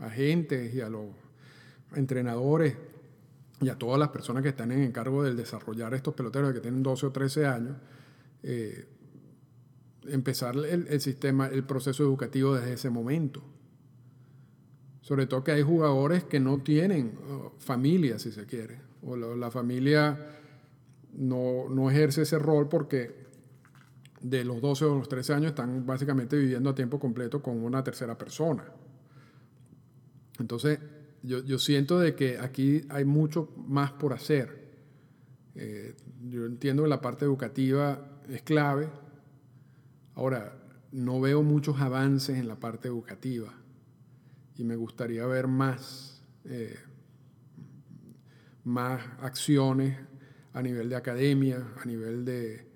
[0.00, 1.04] agentes y a los
[1.94, 2.76] entrenadores
[3.60, 6.82] y a todas las personas que están en encargo del desarrollar estos peloteros que tienen
[6.82, 7.76] 12 o 13 años,
[8.42, 8.86] eh,
[10.08, 13.42] empezar el, sistema, el proceso educativo desde ese momento.
[15.02, 17.18] Sobre todo que hay jugadores que no tienen
[17.58, 20.38] familia, si se quiere, o la, familia
[21.12, 23.28] no, no, ejerce ese rol porque
[24.22, 27.82] de los 12 o los 13 años están básicamente viviendo a tiempo completo con una
[27.82, 28.64] tercera persona.
[30.38, 30.78] Entonces,
[31.22, 34.70] yo, siento de que aquí hay mucho más por hacer.
[35.54, 35.94] Eh,
[36.28, 38.88] yo entiendo que la parte educativa es clave.
[40.14, 40.56] Ahora,
[40.92, 43.52] no veo muchos avances en la parte educativa
[44.56, 46.76] y me gustaría ver más, eh,
[48.64, 49.98] más acciones
[50.52, 52.66] a nivel de academia, a nivel de,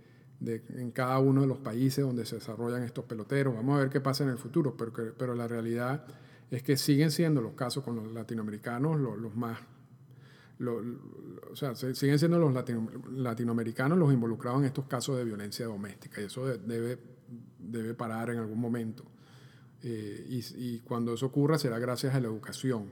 [0.40, 3.54] de, en cada uno de los países donde se desarrollan estos peloteros.
[3.54, 6.06] Vamos a ver qué pasa en el futuro, pero, pero la realidad
[6.50, 9.58] es que siguen siendo los casos con los latinoamericanos los, más...
[10.60, 12.54] o sea, siguen siendo los
[13.12, 16.98] latinoamericanos los involucrados en estos casos de violencia doméstica y eso debe,
[17.58, 19.04] debe parar en algún momento.
[19.86, 22.86] Eh, y, cuando eso ocurra será gracias a la educación.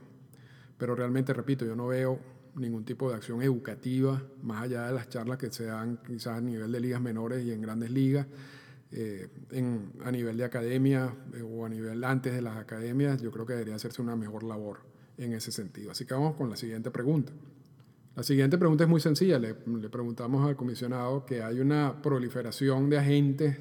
[0.77, 2.19] Pero realmente, repito, yo no veo
[2.55, 6.41] ningún tipo de acción educativa más allá de las charlas que se dan quizás a
[6.41, 8.27] nivel de ligas menores y en grandes ligas
[8.95, 13.31] eh, en, a nivel de academia eh, o a nivel antes de las academias, yo
[13.31, 14.81] creo que debería hacerse una mejor labor
[15.17, 15.89] en ese sentido.
[15.89, 17.33] Así que vamos con la siguiente pregunta.
[18.15, 19.39] La siguiente pregunta es muy sencilla.
[19.39, 23.57] Le, le, preguntamos al comisionado que hay una proliferación de agentes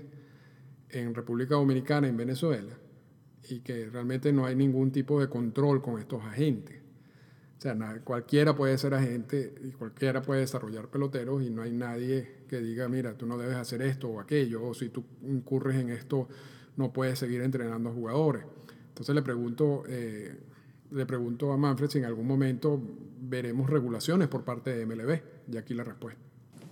[0.90, 2.76] en República Dominicana, en Venezuela,
[3.48, 6.81] y que realmente no hay ningún tipo de control con estos agentes.
[7.62, 12.42] O sea, cualquiera puede ser agente y cualquiera puede desarrollar peloteros y no hay nadie
[12.48, 15.90] que diga, mira, tú no debes hacer esto o aquello, o si tú incurres en
[15.90, 16.26] esto,
[16.76, 18.42] no puedes seguir entrenando jugadores.
[18.88, 20.36] Entonces le pregunto, eh,
[20.90, 22.82] le pregunto a Manfred si en algún momento
[23.20, 25.22] veremos regulaciones por parte de MLB.
[25.52, 26.20] Y aquí la respuesta.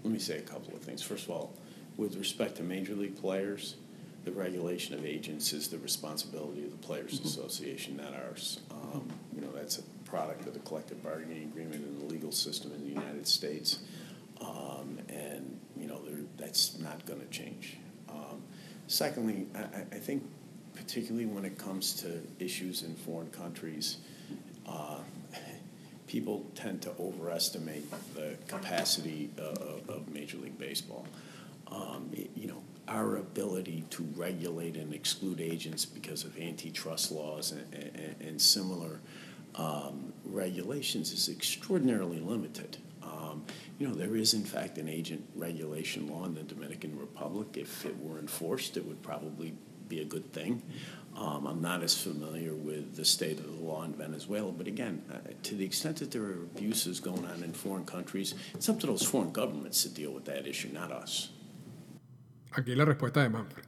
[0.02, 1.04] Let me say a couple of things.
[1.04, 1.50] First of all,
[1.96, 3.76] with respect to major league players,
[4.24, 7.28] the regulation of agents is the responsibility of the Players mm-hmm.
[7.28, 8.58] Association, not ours.
[8.70, 12.72] Um, you know, that's a product of the collective bargaining agreement and the legal system
[12.72, 13.78] in the United States.
[14.40, 16.00] Um, and, you know,
[16.36, 17.76] that's not going to change.
[18.08, 18.42] Um,
[18.86, 20.24] secondly, I, I think
[20.74, 23.98] particularly when it comes to issues in foreign countries,
[24.66, 24.98] uh,
[26.06, 31.06] people tend to overestimate the capacity of, of Major League Baseball.
[31.70, 37.72] Um, you know, our ability to regulate and exclude agents because of antitrust laws and,
[37.72, 38.98] and, and similar
[39.56, 42.78] um, regulations is extraordinarily limited.
[43.02, 43.44] Um,
[43.78, 47.56] you know, there is, in fact, an agent regulation law in the Dominican Republic.
[47.56, 49.54] If it were enforced, it would probably
[49.88, 50.62] be a good thing.
[51.16, 55.02] Um, I'm not as familiar with the state of the law in Venezuela, but again,
[55.12, 58.78] uh, to the extent that there are abuses going on in foreign countries, it's up
[58.80, 61.30] to those foreign governments to deal with that issue, not us.
[62.52, 63.66] Aquí la respuesta de Manfred.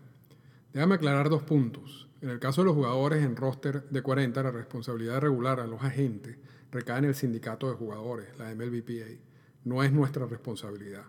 [0.72, 2.06] Déjame aclarar dos puntos.
[2.22, 5.66] En el caso de los jugadores en roster de 40, la responsabilidad de regular a
[5.66, 6.36] los agentes
[6.70, 9.18] recae en el sindicato de jugadores, la MLBPA.
[9.64, 11.02] No es nuestra responsabilidad.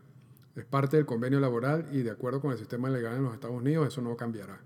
[0.55, 3.55] Es parte del convenio laboral y de acuerdo con el sistema legal en los Estados
[3.55, 4.59] Unidos eso no cambiará.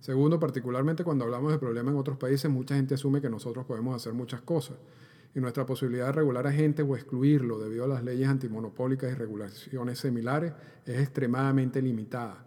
[0.00, 3.94] Segundo, particularmente cuando hablamos de problemas en otros países, mucha gente asume que nosotros podemos
[3.94, 4.78] hacer muchas cosas
[5.36, 9.14] y nuestra posibilidad de regular a gente o excluirlo debido a las leyes antimonopólicas y
[9.14, 10.52] regulaciones similares
[10.84, 12.44] es extremadamente limitada.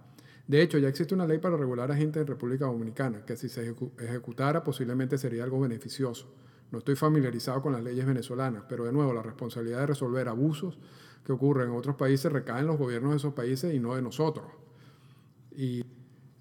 [0.47, 3.49] De hecho, ya existe una ley para regular a gente en República Dominicana, que si
[3.49, 6.31] se ejecutara posiblemente sería algo beneficioso.
[6.71, 10.77] No estoy familiarizado con las leyes venezolanas, pero de nuevo, la responsabilidad de resolver abusos
[11.25, 14.01] que ocurren en otros países recae en los gobiernos de esos países y no de
[14.01, 14.45] nosotros.
[15.55, 15.83] Y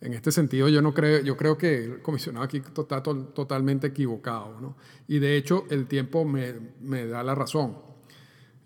[0.01, 4.61] en este sentido, yo, no creo, yo creo que el comisionado aquí está totalmente equivocado.
[4.61, 4.77] ¿no?
[5.09, 7.79] Y de hecho, el tiempo me, me, da la razón.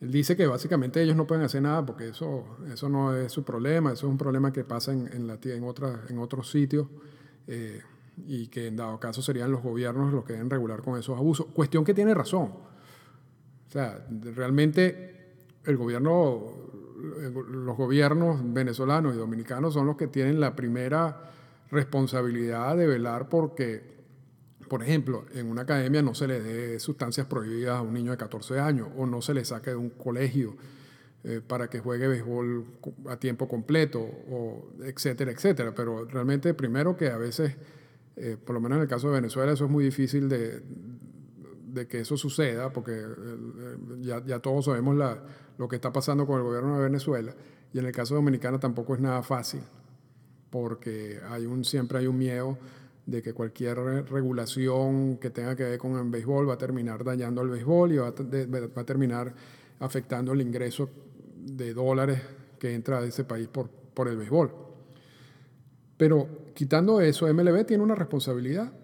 [0.01, 3.43] Él dice que básicamente ellos no pueden hacer nada porque eso, eso no es su
[3.45, 5.65] problema, eso es un problema que pasa en, en, en,
[6.09, 6.87] en otros sitios
[7.47, 7.83] eh,
[8.27, 11.47] y que en dado caso serían los gobiernos los que deben regular con esos abusos.
[11.53, 12.53] Cuestión que tiene razón.
[13.69, 15.35] O sea, realmente
[15.65, 21.31] el gobierno los gobiernos venezolanos y dominicanos son los que tienen la primera
[21.71, 23.98] responsabilidad de velar porque,
[24.69, 28.17] por ejemplo, en una academia no se le dé sustancias prohibidas a un niño de
[28.17, 30.57] 14 años o no se le saque de un colegio
[31.25, 32.65] eh, para que juegue béisbol
[33.09, 35.75] a tiempo completo, o etcétera, etcétera.
[35.75, 37.57] Pero realmente, primero que a veces,
[38.17, 40.63] eh, por lo menos en el caso de Venezuela, eso es muy difícil de,
[41.89, 44.97] que eso suceda, porque eh, ya, todos sabemos
[45.59, 47.35] lo que está pasando con el gobierno de Venezuela.
[47.73, 49.61] Y en el caso dominicano tampoco es nada fácil,
[50.51, 52.59] porque hay un, siempre hay un miedo
[53.09, 53.79] de que cualquier
[54.11, 57.97] regulación que tenga que ver con el béisbol va a terminar dañando al béisbol y
[57.97, 59.35] va a, va a terminar
[59.81, 60.91] afectando el ingreso
[61.35, 62.21] de dólares
[62.59, 64.53] que entra de ese país por, por el béisbol.
[65.97, 68.75] Pero quitando eso, MLB tiene una responsabilidad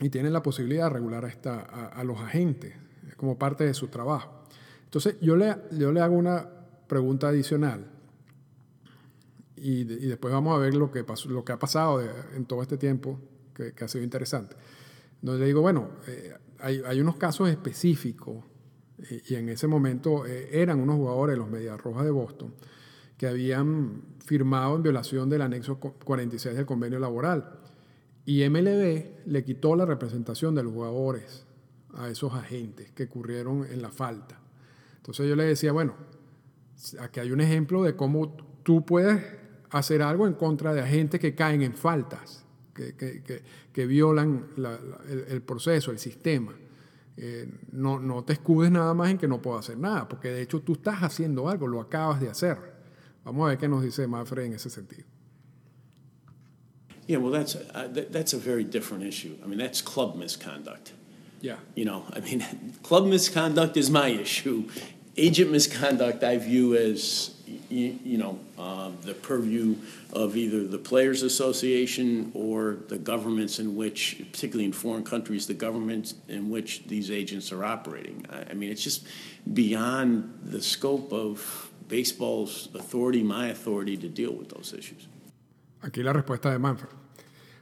[0.00, 2.74] y tienen la posibilidad de regular a, esta, a, los agentes
[3.16, 4.42] como parte de su trabajo.
[4.82, 6.48] Entonces, yo le, yo le hago una
[6.88, 7.86] pregunta adicional
[9.54, 12.02] y, y, después vamos a ver lo que, pasó, lo que ha pasado
[12.34, 13.20] en todo este tiempo,
[13.56, 14.56] que, que, ha sido interesante.
[15.22, 18.44] Donde digo, bueno, eh, hay, hay, unos casos específicos
[19.10, 22.54] y, y en ese momento eh, eran unos jugadores los Medias Rojas de Boston
[23.16, 27.60] que habían firmado en violación del anexo 46 del convenio laboral
[28.26, 31.46] y MLB le quitó la representación de los jugadores
[31.94, 34.38] a esos agentes que ocurrieron en la falta.
[34.96, 35.94] Entonces yo le decía, bueno,
[37.00, 39.22] aquí hay un ejemplo de cómo tú puedes
[39.70, 42.44] hacer algo en contra de agentes que caen en faltas,
[42.76, 44.46] que, que, que, violan
[45.28, 46.54] el, proceso, el sistema.
[47.16, 50.42] Eh, no, no te escudes nada más en que no puedo hacer nada, porque de
[50.42, 52.58] hecho tú estás haciendo algo, lo acabas de hacer.
[53.24, 55.04] Vamos a ver qué nos dice Manfred en ese sentido.
[57.08, 59.36] Yeah, well, that's uh, th- that's a very different issue.
[59.42, 60.92] I mean, that's club misconduct.
[61.40, 61.58] Yeah.
[61.76, 62.44] You know, I mean,
[62.82, 64.68] club misconduct is my issue.
[65.16, 67.34] agent misconduct I view as,
[67.68, 69.76] you, you know, uh, the purview
[70.12, 75.54] of either the Players Association or the governments in which, particularly in foreign countries, the
[75.54, 78.24] governments in which these agents are operating.
[78.30, 79.06] I, I mean, it's just
[79.52, 85.08] beyond the scope of baseball's authority, my authority to deal with those issues.
[85.82, 86.90] Aquí la respuesta de Manfred.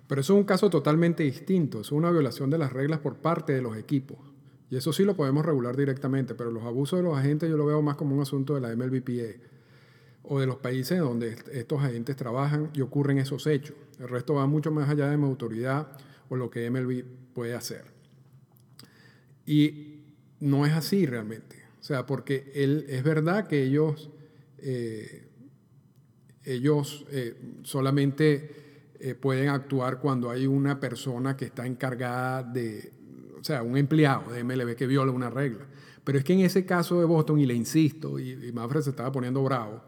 [0.07, 3.55] Pero eso es un caso totalmente distinto, es una violación de las reglas por parte
[3.55, 4.19] de los equipos.
[4.71, 7.67] Y eso sí lo podemos regular directamente, pero los abusos de los agentes yo lo
[7.67, 9.54] veo más como un asunto de la MLBPA
[10.25, 13.77] o de los países donde estos agentes trabajan y ocurren esos hechos.
[13.99, 15.89] El resto va mucho más allá de mi autoridad
[16.29, 17.85] o lo que MLB puede hacer.
[19.47, 20.01] Y
[20.41, 21.57] no es así realmente.
[21.81, 24.11] O sea, porque es verdad que ellos,
[24.59, 25.29] eh,
[26.43, 32.91] ellos eh, solamente eh, pueden actuar cuando hay una persona que está encargada de,
[33.39, 35.67] o sea, un empleado de MLB que viola una regla.
[36.03, 39.13] Pero es que en ese caso de Boston, y le insisto, y, y se estaba
[39.13, 39.83] poniendo bravo,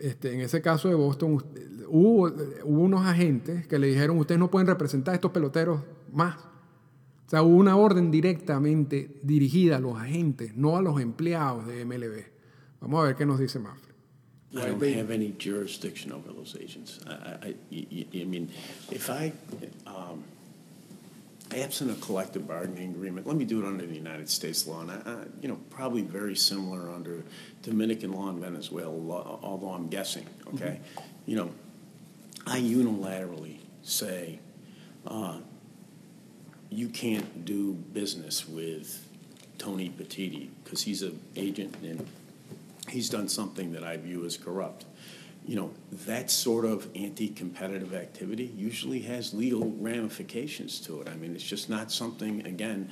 [0.00, 1.42] este, en ese caso de Boston
[1.88, 2.26] hubo,
[2.64, 6.36] hubo unos agentes que le dijeron, ustedes no pueden representar a estos peloteros más.
[7.26, 11.84] O sea, hubo una orden directamente dirigida a los agentes, no a los empleados de
[11.84, 12.24] MLB.
[12.80, 13.94] Vamos a ver qué nos dice Manfred.
[14.52, 17.00] I don't have any jurisdiction over those agents.
[17.06, 18.50] I, I, I mean,
[18.92, 19.32] if I,
[19.84, 20.22] um,
[21.52, 24.90] absent a collective bargaining agreement, let me do it under the United States law, and
[24.90, 27.22] I, I, you know, probably very similar under
[27.62, 30.80] Dominican law and Venezuela law, although I'm guessing, okay?
[31.26, 31.50] You know,
[32.46, 34.40] I unilaterally say,
[35.06, 35.38] uh,
[36.70, 39.06] you can't do business with
[39.58, 42.06] Tony Petiti because he's an agent and
[42.88, 44.84] he's done something that I view as corrupt.
[45.46, 45.70] You know,
[46.06, 51.08] that sort of anti competitive activity usually has legal ramifications to it.
[51.08, 52.88] I mean, it's just not something, again,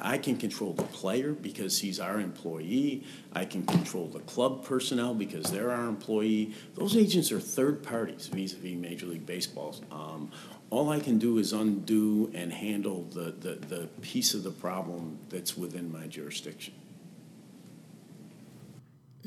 [0.00, 3.04] I can control the player because he's our employee.
[3.34, 6.54] I can control the club personnel because they're our employee.
[6.74, 9.76] Those agents are third parties vis a vis Major League Baseball.
[9.92, 10.30] Um,
[10.70, 15.18] all I can do is undo and handle the, the, the piece of the problem
[15.28, 16.74] that's within my jurisdiction.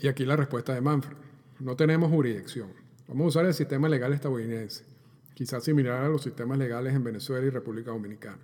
[0.01, 1.26] Y aquí la respuesta de Manfred.
[1.59, 2.69] No tenemos jurisdicción.
[3.07, 4.85] Vamos a usar el sistema legal estadounidense,
[5.33, 8.37] quizás similar a los sistemas legales en Venezuela y República Dominicana.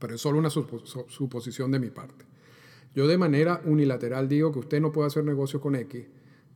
[0.00, 2.24] Pero es solo una suposición de mi parte.
[2.92, 6.06] Yo de manera unilateral digo que usted no puede hacer negocio con X,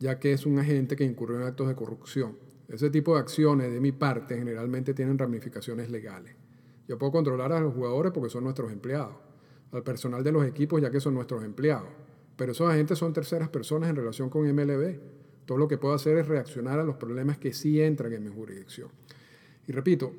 [0.01, 2.37] ya que es un agente que incurrió en actos de corrupción.
[2.67, 6.35] Ese tipo de acciones de mi parte generalmente tienen ramificaciones legales.
[6.89, 9.15] Yo puedo controlar a los jugadores porque son nuestros empleados,
[9.71, 11.89] al personal de los equipos ya que son nuestros empleados,
[12.37, 15.18] pero esos agentes son terceras personas en relación con MLB.
[15.49, 18.29] Todo lo que puedo hacer es reaccionar a los problemas que sí entran en mi
[18.29, 18.91] jurisdicción.
[19.67, 20.13] Y repito,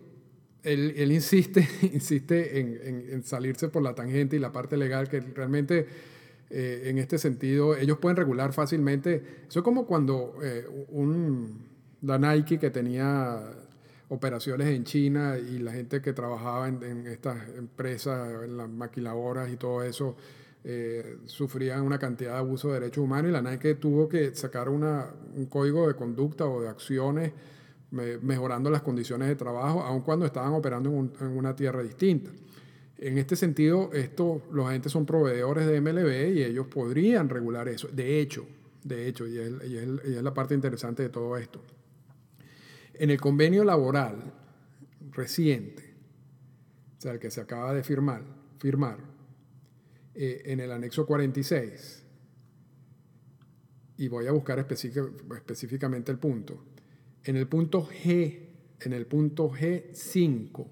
[0.63, 5.19] él, él insiste, insiste en, en, salirse por la tangente y la parte legal, que
[5.19, 5.85] realmente
[6.49, 9.23] eh, en este sentido ellos pueden regular fácilmente.
[9.47, 11.63] Eso es como cuando eh, un,
[12.01, 13.39] la Nike que tenía
[14.07, 19.51] operaciones en China y la gente que trabajaba en, en estas empresas, en las maquiladoras
[19.51, 20.17] y todo eso,
[20.63, 24.67] eh, sufrían una cantidad de abuso de derechos humanos y la Nike tuvo que sacar
[24.67, 27.31] una, un código de conducta o de acciones
[27.91, 31.81] me, mejorando las condiciones de trabajo, aun cuando estaban operando en, un, en, una tierra
[31.81, 32.31] distinta.
[32.97, 37.87] En este sentido, esto, los agentes son proveedores de MLB y ellos podrían regular eso.
[37.87, 38.45] De hecho,
[38.83, 41.61] de hecho, y es, y es, y es la parte interesante de todo esto.
[42.93, 44.33] En el convenio laboral
[45.11, 45.95] reciente,
[46.97, 48.23] o sea, el que se acaba de firmar,
[48.57, 48.97] firmar
[50.15, 52.05] eh, en el anexo 46,
[53.97, 56.63] y voy a buscar específicamente el punto,
[57.23, 58.39] en el punto G,
[58.79, 60.67] en el punto G5,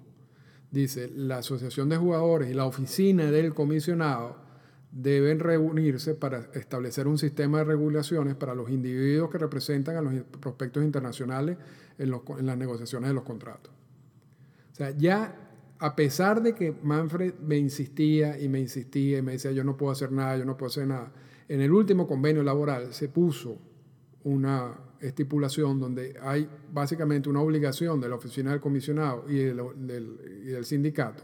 [0.70, 4.48] dice, la Asociación de Jugadores y la oficina del comisionado
[4.90, 10.14] deben reunirse para establecer un sistema de regulaciones para los individuos que representan a los
[10.40, 11.58] prospectos internacionales
[11.98, 13.72] en, los, en las negociaciones de los contratos.
[14.72, 15.47] O sea, ya
[15.78, 19.76] a pesar de que Manfred me insistía y me insistía y me decía yo no
[19.76, 21.12] puedo hacer nada, yo no puedo hacer nada,
[21.48, 23.58] en el último convenio laboral se puso
[24.24, 29.60] una estipulación donde hay básicamente una obligación de la oficina del comisionado y del,
[30.42, 31.22] y del sindicato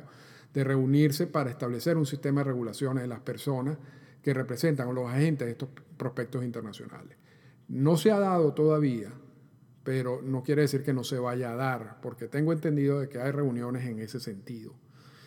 [0.54, 3.76] de reunirse para establecer un sistema de regulaciones de las personas
[4.22, 7.18] que representan a los agentes de estos prospectos internacionales.
[7.68, 9.12] No se ha dado todavía,
[9.85, 13.20] pero no quiere decir que no se vaya a dar, porque tengo entendido de que
[13.20, 14.72] hay reuniones en ese sentido.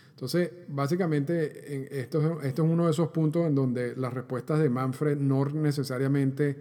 [0.09, 5.15] Entonces, básicamente, esto, esto es uno de esos puntos en donde las respuestas de Manfred
[5.17, 6.57] no necesariamente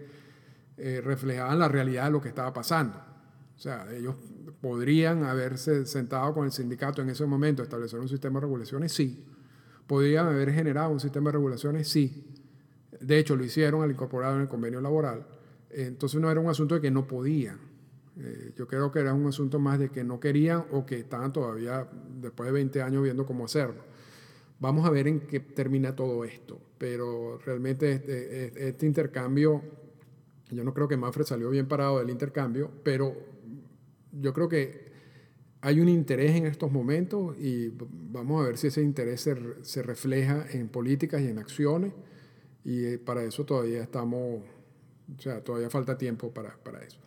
[0.77, 2.99] eh, reflejaban la realidad de lo que estaba pasando.
[3.55, 4.13] O sea, ellos
[4.61, 9.25] podrían haberse sentado con el sindicato en ese momento, establecer un sistema de regulaciones, sí.
[9.87, 12.27] Podrían haber generado un sistema de regulaciones, sí.
[13.01, 15.25] De hecho, lo hicieron al incorporar en el convenio laboral.
[15.71, 17.66] Entonces no era un asunto de que no podían.
[18.19, 21.31] Eh, yo creo que era un asunto más de que no querían o que estaban
[21.31, 21.87] todavía,
[22.19, 23.83] después de 20 años, viendo cómo hacerlo.
[24.59, 26.59] Vamos a ver en qué termina todo esto.
[26.77, 29.61] Pero realmente este, este, este intercambio,
[30.49, 33.15] yo no creo que Manfred salió bien parado del intercambio, pero
[34.11, 34.87] yo creo que
[35.61, 39.83] hay un interés en estos momentos y vamos a ver si ese interés se, se
[39.83, 41.93] refleja en políticas y en acciones.
[42.63, 44.41] Y eh, para eso todavía estamos,
[45.17, 46.99] o sea, todavía falta tiempo para, para eso.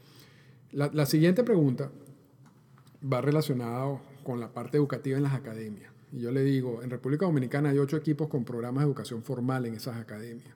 [0.73, 1.91] La, siguiente pregunta
[3.03, 5.91] va relacionada con la parte educativa en las academias.
[6.13, 9.67] Y yo le digo, en República Dominicana hay ocho equipos con programas de educación formal
[9.67, 10.55] en esas academias.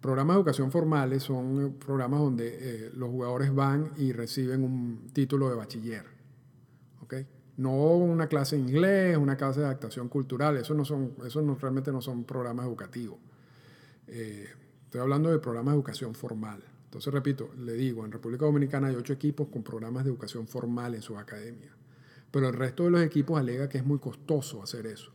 [0.00, 5.50] Programas de educación formales son programas donde eh, los jugadores van y reciben un título
[5.50, 6.06] de bachiller.
[7.02, 7.26] ¿okay?
[7.58, 11.92] No una clase de inglés, una clase de adaptación cultural, eso, no son, eso realmente
[11.92, 13.18] no son programas educativos.
[14.06, 14.48] Eh,
[14.84, 16.62] estoy hablando de programas de educación formal.
[16.92, 20.94] Entonces, repito, le digo, en República Dominicana hay ocho equipos con programas de educación formal
[20.94, 21.72] en sus academias,
[22.30, 25.10] pero el resto de los equipos alega que es muy costoso hacer eso.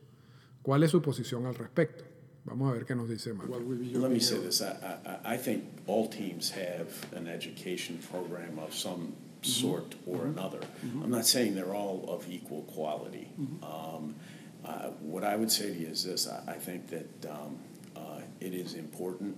[0.64, 2.04] ¿Cuál es su posición al respecto?
[2.46, 3.52] Vamos a ver qué nos dice Mark.
[3.52, 4.62] Let me say this.
[4.62, 4.72] I,
[5.06, 9.14] I, I think all teams have an education program of some
[9.44, 10.62] sort or another.
[11.04, 13.28] I'm not saying they're all of equal quality.
[13.62, 14.16] Um,
[14.66, 17.60] uh, what I would say to you is this I, I think that um,
[17.96, 19.38] uh, it is important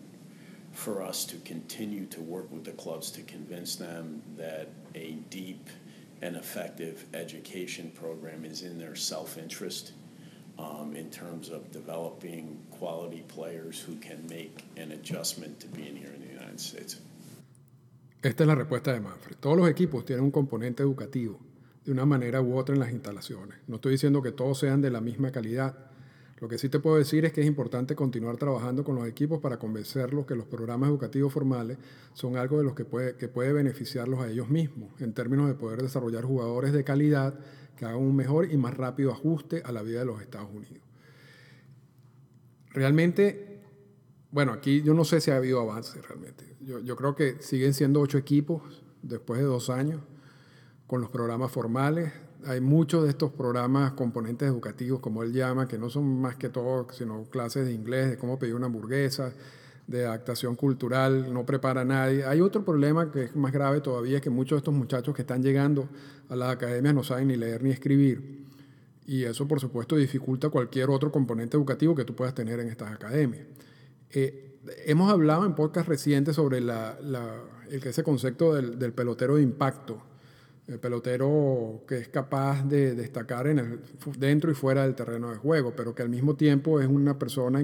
[0.72, 5.70] for us to continue to work with the clubs to convince them that a deep
[6.22, 9.93] and effective education program is in their self interest
[10.57, 16.11] um, in terms of developing quality players who can make an adjustment to being here
[16.13, 16.97] in the United States.
[18.22, 19.38] Esta es la respuesta de Manfred.
[19.38, 21.39] Todos los equipos tienen un componente educativo,
[21.86, 23.59] de una manera u otra en las instalaciones.
[23.67, 25.88] No estoy diciendo que todos sean de la misma calidad.
[26.39, 29.39] Lo que sí te puedo decir es que es importante continuar trabajando con los equipos
[29.39, 31.77] para convencerlos que los programas educativos formales
[32.13, 35.55] son algo de los que puede, que puede beneficiarlos a ellos mismos, en términos de
[35.55, 37.37] poder desarrollar jugadores de calidad
[37.75, 40.83] que hagan un mejor y más rápido ajuste a la vida de los Estados Unidos.
[42.71, 43.61] Realmente,
[44.31, 46.55] bueno, aquí yo no sé si ha habido avance realmente.
[46.61, 50.01] Yo, yo creo que siguen siendo ocho equipos después de dos años
[50.87, 52.11] con los programas formales.
[52.45, 56.49] Hay muchos de estos programas, componentes educativos, como él llama, que no son más que
[56.49, 59.33] todo, sino clases de inglés, de cómo pedir una hamburguesa,
[59.87, 62.23] de adaptación cultural, no prepara a nadie.
[62.23, 65.41] Hay otro problema que es más grave todavía, que muchos de estos muchachos que están
[65.41, 65.89] llegando
[66.29, 68.45] a las academias no saben ni leer ni escribir.
[69.07, 72.93] Y eso, por supuesto, dificulta cualquier otro componente educativo que tú puedas tener en estas
[72.93, 73.47] academias.
[74.11, 74.49] Eh,
[74.85, 79.41] hemos hablado en podcast recientes sobre la, la, el, ese concepto del, del, pelotero de
[79.41, 80.01] impacto,
[80.70, 83.80] el pelotero que es capaz de destacar en el,
[84.17, 87.59] dentro y fuera del terreno de juego, pero que al mismo tiempo es una persona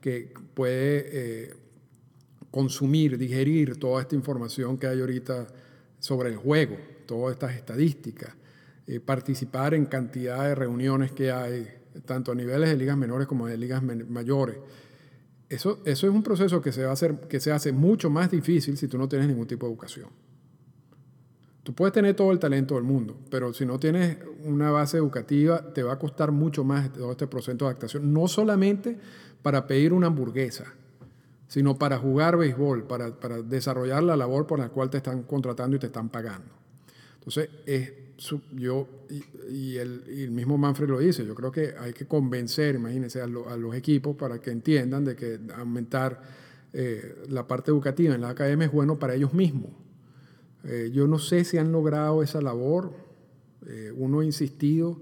[0.00, 1.06] que puede
[1.46, 1.54] eh,
[2.50, 5.48] consumir, digerir toda esta información que hay ahorita
[5.98, 6.76] sobre el juego,
[7.06, 8.34] todas estas estadísticas,
[8.86, 11.66] eh, participar en cantidad de reuniones que hay,
[12.06, 14.58] tanto a niveles de ligas menores como de ligas mayores.
[15.48, 18.30] Eso, eso es un proceso que se, va a hacer, que se hace mucho más
[18.30, 20.27] difícil si tú no tienes ningún tipo de educación.
[21.68, 25.74] Tú puedes tener todo el talento del mundo, pero si no tienes una base educativa,
[25.74, 28.10] te va a costar mucho más todo este proceso de adaptación.
[28.10, 28.96] No solamente
[29.42, 30.72] para pedir una hamburguesa,
[31.46, 35.76] sino para jugar béisbol, para, para desarrollar la labor por la cual te están contratando
[35.76, 36.48] y te están pagando.
[37.16, 37.92] Entonces, es,
[38.54, 38.88] yo,
[39.50, 43.74] y, el, mismo Manfred lo dice, yo creo que hay que convencer, imagínense, a los
[43.74, 46.22] equipos para que entiendan de que aumentar
[46.72, 49.72] eh, la parte educativa en la academia es bueno para ellos mismos.
[50.68, 52.92] Eh, yo no sé si han logrado esa labor,
[53.66, 55.00] eh, uno ha insistido,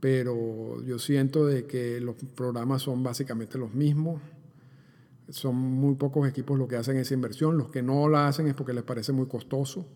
[0.00, 4.22] pero yo siento de que los programas son básicamente los mismos.
[5.28, 8.54] Son muy pocos equipos los que hacen esa inversión, los que no la hacen es
[8.54, 9.86] porque les parece muy costoso.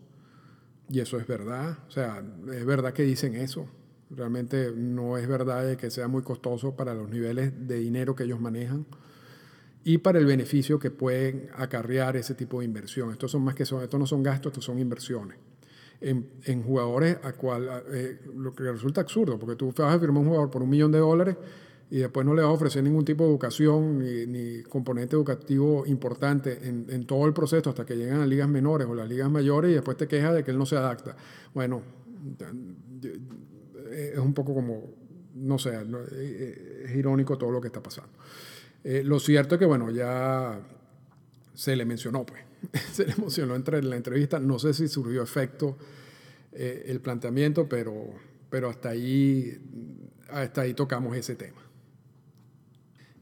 [0.90, 2.22] Y eso es verdad, o sea,
[2.53, 3.66] es verdad que dicen eso.
[4.11, 8.40] Realmente no es verdad que sea muy costoso para los niveles de dinero que ellos
[8.40, 8.84] manejan
[9.85, 13.11] y para el beneficio que pueden acarrear ese tipo de inversión.
[13.11, 15.39] Estos, son más que son, estos no son gastos, estos son inversiones.
[16.01, 20.22] En, en jugadores a cual, eh, lo que resulta absurdo, porque tú vas a firmar
[20.22, 21.37] un jugador por un millón de dólares
[21.91, 26.66] y después no le vas a ofrecer ningún tipo de educación ni, componente educativo importante
[26.66, 29.70] en, en, todo el proceso hasta que llegan a ligas menores o las ligas mayores
[29.70, 31.16] y después te quejas de que él no se adapta.
[31.55, 31.83] Bueno,
[33.93, 34.91] es un poco como,
[35.35, 35.72] no sé,
[36.85, 38.12] es irónico todo lo que está pasando.
[38.85, 40.61] Eh, lo cierto es que, bueno, ya
[41.55, 42.43] se le mencionó, pues,
[42.93, 45.76] se le mencionó entre la entrevista, no sé si surgió efecto
[46.53, 48.11] eh, el planteamiento, pero,
[48.51, 49.59] pero hasta, ahí,
[50.28, 51.61] hasta ahí tocamos ese tema.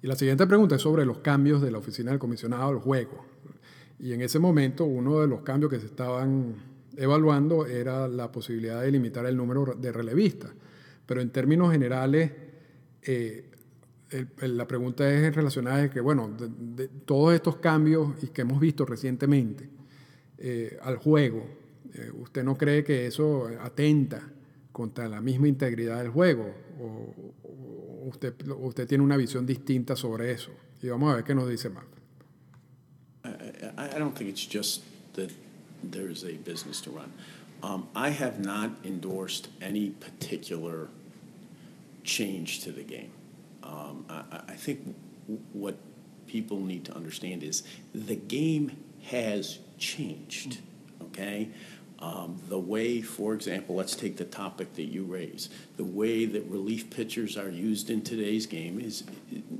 [0.02, 3.26] Y la siguiente pregunta es sobre los cambios de la oficina del comisionado al juego.
[3.98, 6.54] Y en ese momento uno de los cambios que se estaban
[6.96, 10.52] evaluando era la posibilidad de limitar el número de relevistas.
[11.04, 12.32] Pero en términos generales,
[13.02, 13.49] eh,
[14.40, 18.84] la pregunta es relacionada a que, bueno, de, todos estos cambios y que hemos visto
[18.84, 19.68] recientemente
[20.38, 21.46] eh, al juego,
[21.94, 24.22] eh, ¿usted no cree que eso atenta
[24.72, 26.54] contra la misma integridad del juego?
[26.80, 30.50] ¿O, usted, usted tiene una visión distinta sobre eso?
[30.82, 31.88] Y vamos a ver qué nos dice Mark.
[33.24, 34.82] I, I don't think it's just
[35.14, 35.30] that
[35.82, 37.12] there's a business to run.
[37.62, 40.88] Um, I have not endorsed any particular
[42.02, 43.10] change to the game.
[44.10, 44.96] I, I think
[45.52, 45.76] what
[46.26, 47.62] people need to understand is
[47.94, 50.58] the game has changed,
[51.02, 51.48] okay?
[52.00, 55.52] Um, the way, for example, let's take the topic that you raised.
[55.76, 59.04] The way that relief pitchers are used in today's game is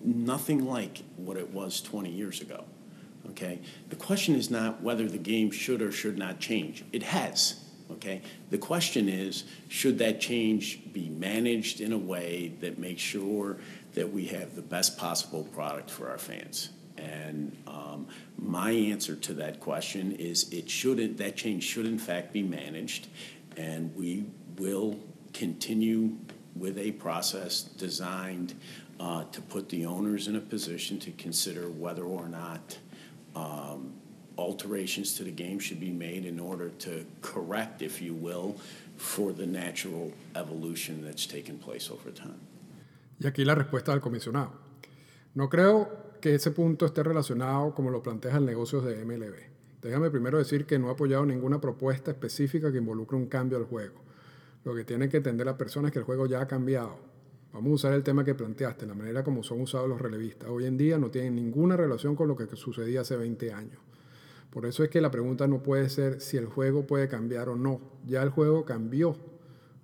[0.04, 2.64] nothing like what it was 20 years ago.
[3.30, 3.60] Okay?
[3.90, 6.84] The question is not whether the game should or should not change.
[6.92, 7.62] It has.
[7.92, 8.22] Okay?
[8.48, 13.58] The question is should that change be managed in a way that makes sure
[13.94, 16.70] that we have the best possible product for our fans?
[16.96, 18.06] And um,
[18.38, 23.08] my answer to that question is it shouldn't, that change should in fact be managed,
[23.56, 24.26] and we
[24.58, 24.98] will
[25.32, 26.16] continue
[26.56, 28.54] with a process designed
[28.98, 32.76] uh, to put the owners in a position to consider whether or not
[33.34, 33.94] um,
[34.36, 38.56] alterations to the game should be made in order to correct, if you will,
[38.96, 42.40] for the natural evolution that's taken place over time.
[43.20, 44.52] Y aquí la respuesta del comisionado.
[45.34, 49.36] No creo que ese punto esté relacionado como lo plantea el negocio de MLB.
[49.82, 53.64] Déjame primero decir que no he apoyado ninguna propuesta específica que involucre un cambio al
[53.64, 54.00] juego.
[54.64, 56.98] Lo que tiene que entender la persona es que el juego ya ha cambiado.
[57.52, 60.48] Vamos a usar el tema que planteaste, la manera como son usados los relevistas.
[60.48, 63.80] Hoy en día no tienen ninguna relación con lo que sucedía hace 20 años.
[64.50, 67.56] Por eso es que la pregunta no puede ser si el juego puede cambiar o
[67.56, 67.80] no.
[68.06, 69.16] Ya el juego cambió.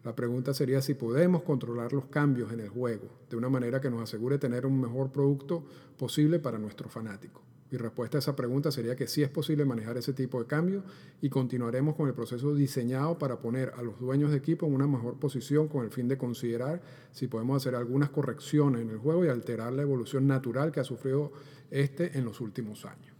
[0.06, 3.90] La pregunta sería si podemos controlar los cambios en el juego de una manera que
[3.90, 5.64] nos asegure tener un mejor producto
[5.98, 7.42] posible para nuestros fanáticos.
[7.72, 10.84] Mi respuesta a esa pregunta sería que sí es posible manejar ese tipo de cambios
[11.20, 14.86] y continuaremos con el proceso diseñado para poner a los dueños de equipo en una
[14.86, 16.80] mejor posición con el fin de considerar
[17.10, 20.84] si podemos hacer algunas correcciones en el juego y alterar la evolución natural que ha
[20.84, 21.32] sufrido
[21.72, 23.15] este en los últimos años.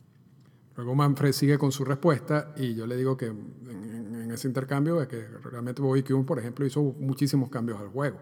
[0.76, 5.08] Luego Manfred sigue con su respuesta y yo le digo que en, ese intercambio es
[5.08, 8.18] que realmente Bobby Kuhn, por ejemplo, hizo muchísimos cambios al juego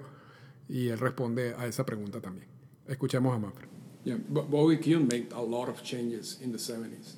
[0.68, 2.46] y él responde a esa pregunta también.
[2.86, 3.68] Escuchemos a Manfred.
[4.04, 7.16] Yeah, Bobby Kuhn made a lot of changes in the 70s.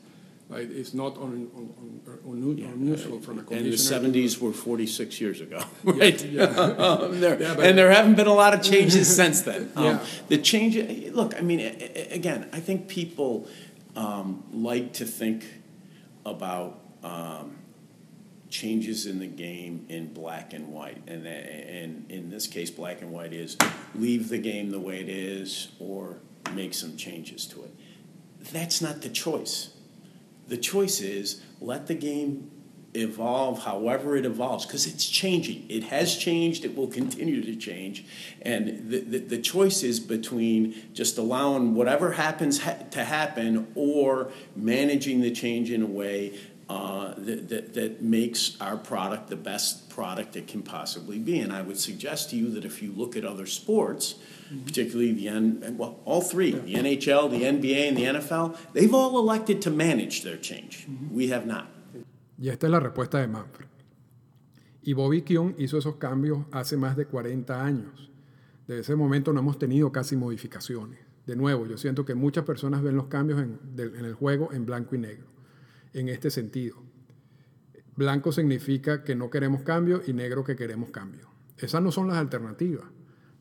[0.49, 0.70] Right?
[0.70, 2.68] It's not un, un, un, yeah.
[2.68, 6.24] unusual from a And the 70s were 46 years ago, right?
[6.24, 6.61] Yeah, yeah.
[6.84, 9.72] um, there, yeah, and there haven't been a lot of changes since then.
[9.74, 10.05] Um, yeah.
[10.28, 10.76] The change,
[11.12, 11.59] look, I mean,
[12.12, 13.49] again, I think people
[13.97, 15.44] um, like to think
[16.24, 17.57] about um,
[18.49, 21.03] changes in the game in black and white.
[21.07, 23.57] And, and in this case, black and white is
[23.94, 26.18] leave the game the way it is or
[26.53, 27.74] make some changes to it.
[28.53, 29.70] That's not the choice.
[30.49, 32.51] The choice is let the game
[32.97, 35.66] evolve however it evolves because it's changing.
[35.68, 38.05] It has changed, it will continue to change.
[38.42, 44.30] And the, the, the choice is between just allowing whatever happens ha- to happen or
[44.55, 46.38] managing the change in a way
[46.68, 51.38] uh, that, that, that makes our product the best product it can possibly be.
[51.38, 54.16] And I would suggest to you that if you look at other sports,
[54.53, 54.64] mm-hmm.
[54.64, 59.16] particularly the N, well, all three, the NHL, the NBA, and the NFL, they've all
[59.18, 60.86] elected to manage their change.
[60.90, 61.14] Mm-hmm.
[61.14, 61.68] We have not.
[62.39, 63.68] Y esta es la respuesta de Manfred.
[64.82, 68.11] Y Bobby Kuhn hizo esos cambios hace más de 40 años.
[68.68, 71.01] Desde ese momento no hemos tenido casi modificaciones.
[71.26, 74.64] De nuevo, yo siento que muchas personas ven los cambios en, en el juego en
[74.64, 75.26] blanco y negro.
[75.93, 76.76] En este sentido,
[77.97, 81.30] blanco significa que no queremos cambio y negro que queremos cambio.
[81.59, 82.84] Esas no son las alternativas.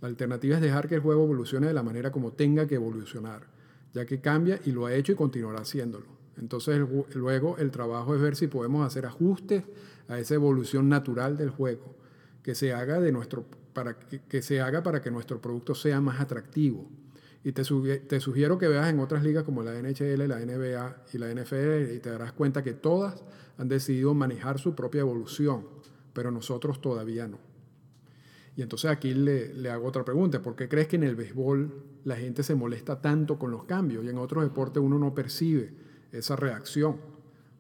[0.02, 3.48] La alternativa es dejar que el juego evolucione de la manera como tenga que evolucionar,
[3.94, 6.15] ya que cambia y lo ha hecho y continuará haciéndolo.
[6.38, 6.82] Entonces
[7.14, 9.64] luego el trabajo es ver si podemos hacer ajustes
[10.08, 11.96] a esa evolución natural del juego,
[12.44, 16.20] que se haga, de nuestro, para, que, se haga para que nuestro producto sea más
[16.20, 16.90] atractivo.
[17.44, 21.32] Y te, sugiero que veas en otras ligas como la NHL, la NBA y la
[21.32, 23.24] NFL y te darás cuenta que todas
[23.58, 25.68] han decidido manejar su propia evolución,
[26.14, 27.38] pero nosotros todavía no.
[28.58, 30.42] Y entonces aquí le, le, hago otra pregunta.
[30.42, 34.04] ¿Por qué crees que en el béisbol la gente se molesta tanto con los cambios
[34.06, 35.85] y en otros deportes uno no percibe
[36.18, 36.98] esa reacción.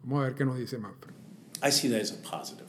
[0.03, 1.14] Vamos a ver qué nos dice Manfred.
[1.62, 2.68] I see that as a positive.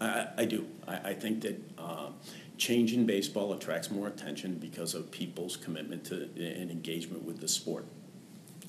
[0.00, 0.66] I, I do.
[0.86, 2.08] I, I think that uh,
[2.56, 7.48] change in baseball attracts more attention because of people's commitment to and engagement with the
[7.48, 7.84] sport.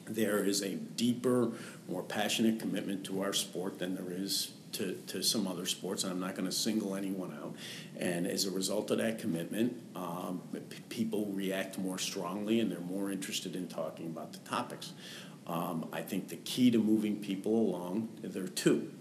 [0.07, 1.51] There is a deeper,
[1.87, 6.11] more passionate commitment to our sport than there is to, to some other sports, and
[6.11, 7.55] I'm not going to single anyone out.
[7.97, 12.79] And as a result of that commitment, um, p- people react more strongly and they're
[12.81, 14.91] more interested in talking about the topics.
[15.47, 18.91] Um, I think the key to moving people along, there are two.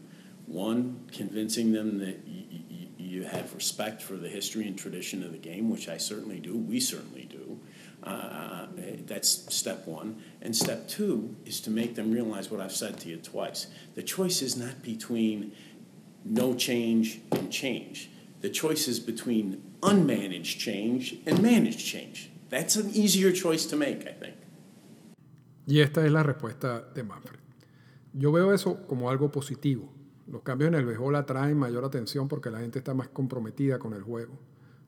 [0.46, 5.32] One, convincing them that y- y- you have respect for the history and tradition of
[5.32, 7.58] the game, which I certainly do, we certainly do.
[8.02, 8.66] Uh,
[9.06, 10.22] that's step one.
[10.42, 13.68] And step two is to make them realize what I've said to you twice.
[13.94, 15.52] The choice is not between
[16.24, 18.10] no change and change.
[18.42, 22.30] The choice is between unmanaged change and managed change.
[22.50, 24.33] That's an easier choice to make, I think.
[25.66, 27.40] Y esta es la respuesta de Manfred.
[28.12, 29.92] Yo veo eso como algo positivo.
[30.26, 33.92] Los cambios en el béisbol atraen mayor atención porque la gente está más comprometida con
[33.92, 34.38] el juego.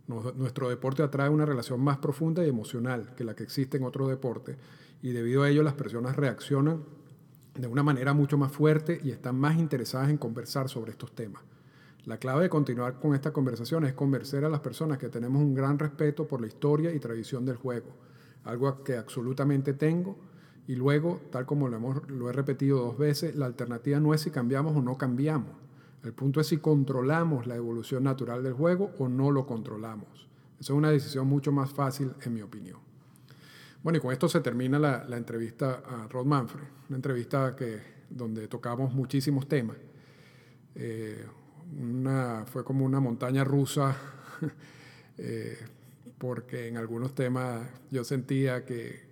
[0.06, 4.08] Nuestro deporte atrae una relación más profunda y emocional que la que existe en otros
[4.08, 4.56] deportes
[5.02, 6.84] y debido a ello las personas reaccionan
[7.54, 11.42] de una manera mucho más fuerte y están más interesadas en conversar sobre estos temas.
[12.04, 15.54] La clave de continuar con esta conversación es convencer a las personas que tenemos un
[15.54, 17.88] gran respeto por la historia y tradición del juego,
[18.44, 20.16] algo que absolutamente tengo.
[20.68, 24.22] Y luego, tal como lo, hemos, lo he repetido dos veces, la alternativa no es
[24.22, 25.50] si cambiamos o no cambiamos.
[26.02, 30.26] El punto es si controlamos la evolución natural del juego o no lo controlamos.
[30.58, 32.78] Esa es una decisión mucho más fácil, en mi opinión.
[33.82, 37.80] Bueno, y con esto se termina la, la entrevista a Rod Manfred, una entrevista que,
[38.10, 39.76] donde tocamos muchísimos temas.
[40.74, 41.24] Eh,
[41.80, 43.96] una, fue como una montaña rusa,
[45.18, 45.58] eh,
[46.18, 49.06] porque en algunos temas yo sentía que,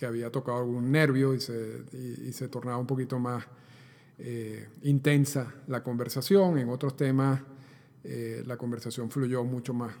[0.00, 3.44] que había tocado algún nervio y se, y, y se tornaba un poquito más
[4.18, 7.42] eh, intensa la conversación, en otros temas
[8.02, 9.94] eh, la conversación fluyó mucho más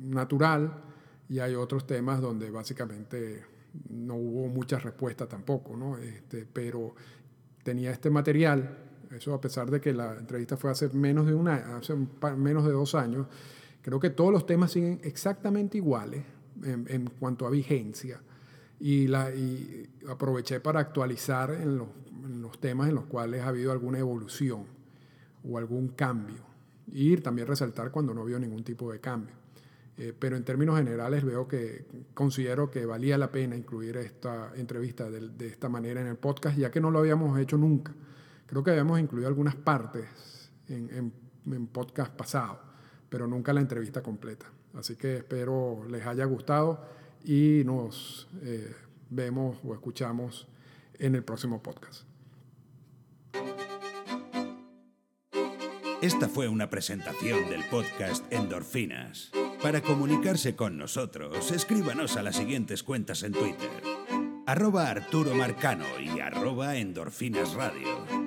[0.00, 0.82] natural
[1.28, 3.44] y hay otros temas donde básicamente
[3.88, 5.96] no hubo mucha respuesta tampoco, ¿no?
[5.96, 6.96] Este, pero
[7.62, 8.78] tenía este material,
[9.12, 11.94] eso a pesar de que la entrevista fue hace menos de, una, hace
[12.36, 13.28] menos de dos años,
[13.80, 16.24] creo que todos los temas siguen exactamente iguales
[16.64, 18.20] en, en cuanto a vigencia
[18.78, 21.88] y, la, y aproveché para actualizar en los,
[22.24, 24.64] en los, temas en los cuales ha habido alguna evolución
[25.48, 26.44] o algún cambio.
[26.88, 29.34] Y también resaltar cuando no vio ningún tipo de cambio.
[29.98, 35.10] Eh, pero en términos generales veo que considero que valía la pena incluir esta entrevista
[35.10, 37.94] de, de, esta manera en el podcast, ya que no lo habíamos hecho nunca.
[38.46, 41.12] Creo que habíamos incluido algunas partes en, en,
[41.50, 42.60] en podcast pasado,
[43.08, 44.46] pero nunca la entrevista completa.
[44.74, 46.84] Así que espero les haya gustado
[47.24, 48.74] y nos eh,
[49.10, 50.46] vemos o escuchamos
[50.98, 52.04] en el próximo podcast.
[56.02, 59.32] Esta fue una presentación del podcast Endorfinas.
[59.62, 63.82] Para comunicarse con nosotros, escríbanos a las siguientes cuentas en Twitter.
[64.46, 68.25] Arroba Arturo Marcano y arroba Endorfinas Radio.